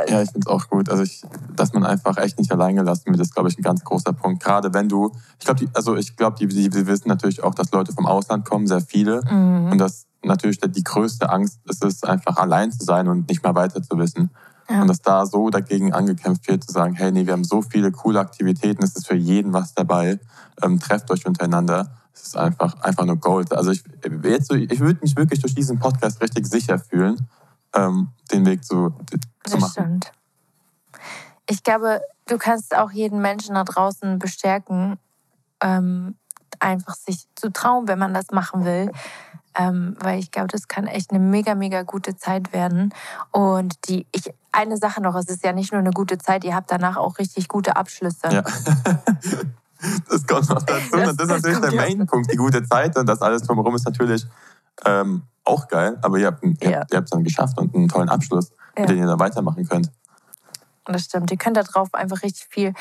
[0.10, 0.90] ja, ich finde es auch gut.
[0.90, 1.24] Also, ich,
[1.56, 4.44] dass man einfach echt nicht allein gelassen wird, ist, glaube ich, ein ganz großer Punkt.
[4.44, 7.72] Gerade wenn du, ich glaube, also ich glaube, die, die, die wissen natürlich auch, dass
[7.72, 9.22] Leute vom Ausland kommen, sehr viele.
[9.24, 9.72] Mhm.
[9.72, 13.56] Und dass natürlich die größte Angst ist es, einfach allein zu sein und nicht mehr
[13.56, 14.32] weiter zu wissen.
[14.72, 14.82] Ja.
[14.82, 17.92] Und dass da so dagegen angekämpft wird, zu sagen, hey, nee, wir haben so viele
[17.92, 20.20] coole Aktivitäten, es ist für jeden was dabei,
[20.62, 21.98] ähm, trefft euch untereinander.
[22.14, 23.54] Es ist einfach, einfach nur Gold.
[23.54, 23.84] Also ich,
[24.24, 27.28] jetzt ich würde mich wirklich durch diesen Podcast richtig sicher fühlen,
[27.74, 28.94] ähm, den Weg zu,
[29.44, 29.72] zu machen.
[29.72, 30.12] Stimmt.
[31.50, 34.98] Ich glaube, du kannst auch jeden Menschen da draußen bestärken,
[35.62, 36.16] ähm,
[36.62, 38.92] einfach sich zu trauen, wenn man das machen will.
[39.54, 42.94] Ähm, weil ich glaube, das kann echt eine mega, mega gute Zeit werden.
[43.32, 46.56] Und die, ich, eine Sache noch, es ist ja nicht nur eine gute Zeit, ihr
[46.56, 48.30] habt danach auch richtig gute Abschlüsse.
[48.30, 48.42] Ja.
[50.10, 50.92] das kommt noch dazu.
[50.92, 52.98] Das, und das ist natürlich der Main-Punkt, die gute Zeit.
[52.98, 54.26] Und das alles drumherum ist natürlich
[54.86, 56.84] ähm, auch geil, aber ihr habt es ja.
[56.86, 58.82] dann geschafft und einen tollen Abschluss, ja.
[58.82, 59.92] mit dem ihr dann weitermachen könnt.
[60.86, 61.32] Das stimmt.
[61.32, 62.74] Ihr könnt darauf einfach richtig viel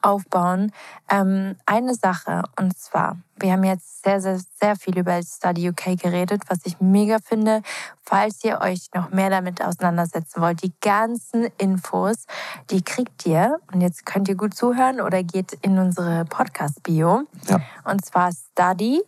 [0.00, 0.72] aufbauen.
[1.10, 6.00] Ähm, eine Sache, und zwar, wir haben jetzt sehr, sehr, sehr viel über Study UK
[6.00, 7.62] geredet, was ich mega finde.
[8.02, 12.24] Falls ihr euch noch mehr damit auseinandersetzen wollt, die ganzen Infos,
[12.70, 13.58] die kriegt ihr.
[13.72, 17.24] Und jetzt könnt ihr gut zuhören oder geht in unsere Podcast-Bio.
[17.48, 17.60] Ja.
[17.84, 19.02] Und zwar Study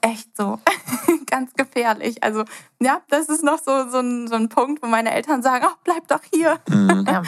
[0.00, 0.58] Echt so.
[1.30, 2.22] Ganz gefährlich.
[2.22, 2.44] Also,
[2.80, 5.76] ja, das ist noch so, so, ein, so ein Punkt, wo meine Eltern sagen: Ach,
[5.84, 6.58] bleib doch hier.
[6.68, 7.04] Mhm.
[7.06, 7.22] Ja.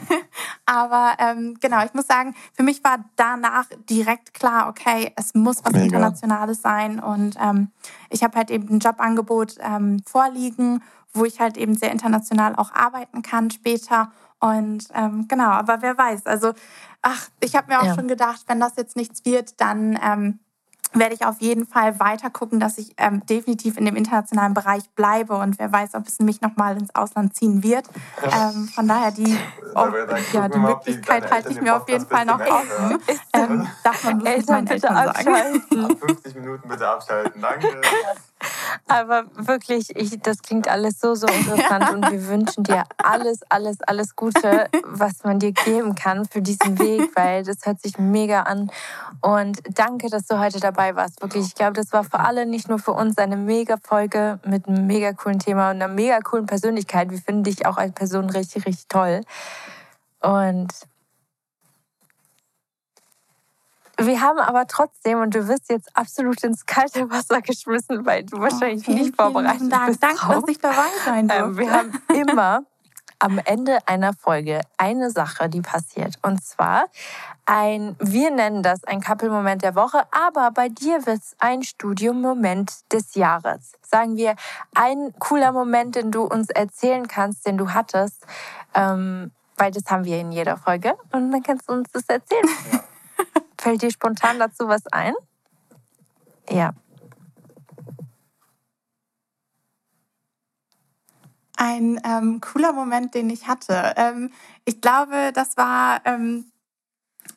[0.66, 5.64] Aber ähm, genau, ich muss sagen, für mich war danach direkt klar, okay, es muss
[5.64, 5.84] was Mega.
[5.84, 7.00] Internationales sein.
[7.00, 7.70] Und ähm,
[8.10, 12.72] ich habe halt eben ein Jobangebot ähm, vorliegen, wo ich halt eben sehr international auch
[12.72, 14.10] arbeiten kann später.
[14.40, 16.26] Und ähm, genau, aber wer weiß.
[16.26, 16.52] Also,
[17.02, 17.94] ach, ich habe mir auch ja.
[17.94, 20.40] schon gedacht, wenn das jetzt nichts wird, dann ähm,
[20.94, 24.88] werde ich auf jeden Fall weiter gucken, dass ich ähm, definitiv in dem internationalen Bereich
[24.90, 27.86] bleibe und wer weiß, ob es mich nochmal ins Ausland ziehen wird.
[28.22, 29.36] Ähm, von daher die,
[29.74, 29.88] oh,
[30.32, 32.98] ja, die Möglichkeit halte ich mir auf jeden Fall noch offen.
[33.36, 35.96] Ähm, darf man Eltern, bitte abschalten.
[35.96, 37.80] 50 Minuten bitte abschalten, danke.
[38.88, 43.80] Aber wirklich, ich, das klingt alles so, so interessant und wir wünschen dir alles, alles,
[43.82, 48.42] alles Gute, was man dir geben kann für diesen Weg, weil das hört sich mega
[48.42, 48.70] an.
[49.20, 51.20] Und danke, dass du heute dabei warst.
[51.22, 54.68] Wirklich, ich glaube, das war für alle, nicht nur für uns, eine mega Folge mit
[54.68, 57.10] einem mega coolen Thema und einer mega coolen Persönlichkeit.
[57.10, 59.22] Wir finden dich auch als Person richtig, richtig toll.
[60.20, 60.72] Und
[63.96, 68.38] wir haben aber trotzdem, und du wirst jetzt absolut ins kalte Wasser geschmissen, weil du
[68.40, 69.86] wahrscheinlich okay, nicht vorbereitet Dank.
[69.86, 70.02] bist.
[70.02, 71.44] Danke, dass ich dabei sein durfte.
[71.44, 72.64] Ähm, wir haben immer
[73.18, 76.18] am Ende einer Folge eine Sache, die passiert.
[76.22, 76.86] Und zwar
[77.46, 82.92] ein, wir nennen das ein Couple-Moment der Woche, aber bei dir wird es ein Studium-Moment
[82.92, 83.72] des Jahres.
[83.82, 84.34] Sagen wir,
[84.74, 88.26] ein cooler Moment, den du uns erzählen kannst, den du hattest,
[88.74, 90.94] ähm, weil das haben wir in jeder Folge.
[91.12, 92.48] Und dann kannst du uns das erzählen.
[93.58, 95.14] Fällt dir spontan dazu was ein?
[96.50, 96.72] Ja.
[101.56, 103.94] Ein ähm, cooler Moment, den ich hatte.
[103.96, 104.30] Ähm,
[104.64, 106.50] ich glaube, das war ähm,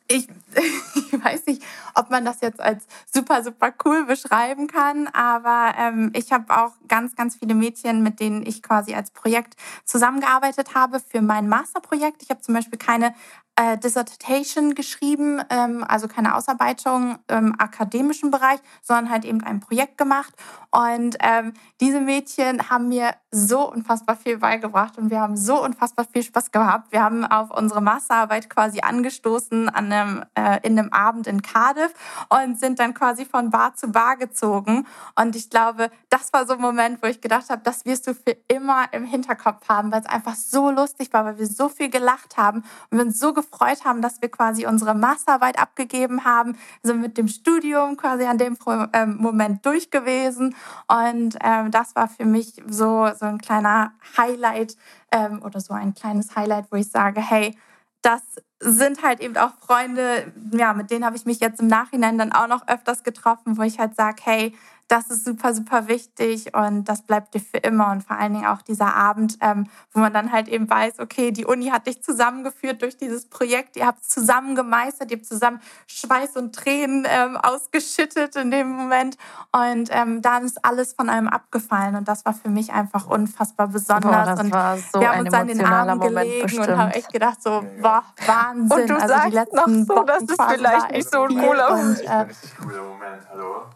[0.08, 0.28] ich,
[0.94, 1.62] ich weiß nicht,
[1.94, 6.72] ob man das jetzt als super, super cool beschreiben kann, aber ähm, ich habe auch
[6.88, 9.54] ganz, ganz viele Mädchen, mit denen ich quasi als Projekt
[9.84, 12.22] zusammengearbeitet habe für mein Masterprojekt.
[12.22, 13.14] Ich habe zum Beispiel keine
[13.58, 19.98] äh, Dissertation geschrieben, ähm, also keine Ausarbeitung im akademischen Bereich, sondern halt eben ein Projekt
[19.98, 20.32] gemacht.
[20.70, 26.06] Und ähm, diese Mädchen haben mir so unfassbar viel beigebracht und wir haben so unfassbar
[26.10, 26.92] viel Spaß gehabt.
[26.92, 31.92] Wir haben auf unsere Masterarbeit quasi angestoßen an einem, äh, in einem Abend in Cardiff
[32.28, 34.86] und sind dann quasi von Bar zu Bar gezogen.
[35.16, 38.14] Und ich glaube, das war so ein Moment, wo ich gedacht habe, das wirst du
[38.14, 41.90] für immer im Hinterkopf haben, weil es einfach so lustig war, weil wir so viel
[41.90, 43.47] gelacht haben und wir uns so gefreut
[43.84, 48.56] haben, dass wir quasi unsere Masterarbeit abgegeben haben, sind mit dem Studium quasi an dem
[48.92, 50.54] ähm, Moment durch gewesen.
[50.86, 54.76] Und ähm, das war für mich so, so ein kleiner Highlight
[55.12, 57.56] ähm, oder so ein kleines Highlight, wo ich sage, hey,
[58.02, 58.22] das
[58.60, 62.32] sind halt eben auch Freunde, ja, mit denen habe ich mich jetzt im Nachhinein dann
[62.32, 64.54] auch noch öfters getroffen, wo ich halt sage, hey,
[64.88, 67.92] das ist super, super wichtig und das bleibt dir für immer.
[67.92, 71.30] Und vor allen Dingen auch dieser Abend, ähm, wo man dann halt eben weiß, okay,
[71.30, 75.26] die Uni hat dich zusammengeführt durch dieses Projekt, ihr habt es zusammen gemeistert, ihr habt
[75.26, 79.18] zusammen Schweiß und Tränen ähm, ausgeschüttet in dem Moment.
[79.52, 81.94] Und ähm, dann ist alles von einem abgefallen.
[81.94, 84.48] Und das war für mich einfach unfassbar besonders.
[84.48, 87.62] Boah, und so wir haben uns an den Arm gelegen und haben echt gedacht, so,
[87.82, 88.80] boah, Wahnsinn.
[88.80, 91.76] Und du also sagst die letzten noch so, dass es vielleicht nicht so ein cooler
[91.76, 92.00] Moment.
[92.00, 92.26] Äh,
[92.64, 93.66] Moment, hallo.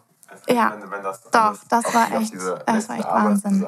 [0.47, 3.65] Ja, wenn, wenn das doch, das war echt, das war echt Wahnsinn.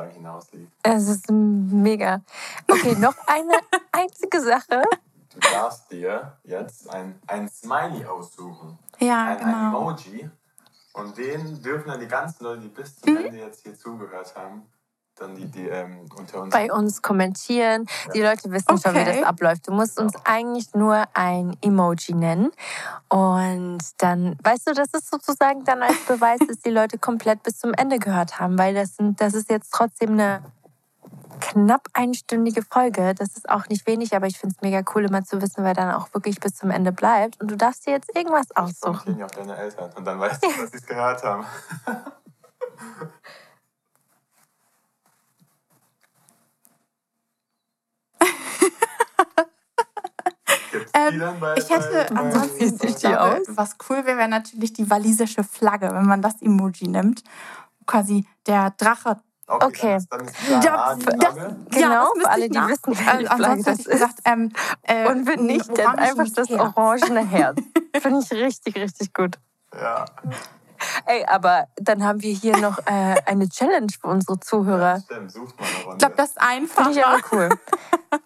[0.84, 2.22] Es ist mega.
[2.70, 3.54] Okay, noch eine
[3.92, 4.84] einzige Sache.
[5.34, 8.80] Du darfst dir jetzt ein, ein Smiley aussuchen.
[9.00, 9.50] Ja, ein, genau.
[9.50, 10.30] Ein Emoji.
[10.94, 13.26] Und den dürfen dann die ganzen Leute, die bis zum mhm.
[13.26, 14.64] Ende jetzt hier zugehört haben,
[15.16, 16.54] dann die, die ähm, unter uns.
[16.54, 17.86] Bei uns kommentieren.
[18.06, 18.12] Ja.
[18.14, 18.82] Die Leute wissen okay.
[18.84, 19.68] schon, wie das abläuft.
[19.68, 22.52] Du musst uns eigentlich nur ein Emoji nennen.
[23.10, 27.60] Und dann, weißt du, das ist sozusagen dann als Beweis, dass die Leute komplett bis
[27.60, 30.42] zum Ende gehört haben, weil das, sind, das ist jetzt trotzdem eine
[31.40, 33.14] knapp einstündige Folge.
[33.16, 35.74] Das ist auch nicht wenig, aber ich finde es mega cool, immer zu wissen, wer
[35.74, 37.40] dann auch wirklich bis zum Ende bleibt.
[37.42, 39.18] Und du darfst dir jetzt irgendwas aussuchen.
[39.18, 41.46] Ich auf deine Eltern und dann weißt du, dass sie es gehört haben.
[50.96, 51.22] Ähm,
[51.58, 56.06] ich hätte bei, ansonsten, ich glaube, was cool wäre, wäre natürlich die walisische Flagge, wenn
[56.06, 57.22] man das Emoji nimmt.
[57.86, 59.18] Quasi der Drache.
[59.48, 59.66] Okay.
[59.66, 60.06] okay.
[60.10, 61.36] Dann ist, dann ist ja, das,
[61.70, 63.90] genau, ja, für alle, die wissen, welche äh, Flagge das ist.
[63.90, 64.52] Gesagt, ähm,
[64.84, 67.60] äh, Und wenn nicht, dann einfach das orangene Herz.
[68.02, 69.38] Finde ich richtig, richtig gut.
[69.74, 70.06] Ja.
[71.06, 74.96] Ey, aber dann haben wir hier noch äh, eine Challenge für unsere Zuhörer.
[74.96, 75.92] Ja, stimmt, sucht mal eine Runde.
[75.92, 76.84] Ich glaube, das ist einfach.
[76.86, 77.50] Finde ich aber cool.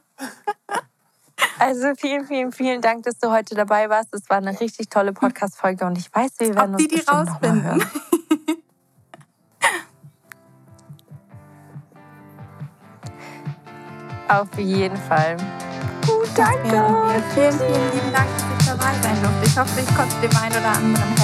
[1.60, 4.14] Also vielen, vielen, vielen Dank, dass du heute dabei warst.
[4.14, 7.01] Es war eine richtig tolle Podcast-Folge und ich weiß, wir werden Ob uns die, die
[7.01, 7.84] rausfinden.
[14.30, 15.38] Auf jeden Fall.
[16.05, 16.70] Gut, danke.
[17.34, 19.45] Vielen, vielen lieben Dank, dass ich dabei sein durfte.
[19.45, 21.19] Ich hoffe, ich konnte dem einen oder anderen.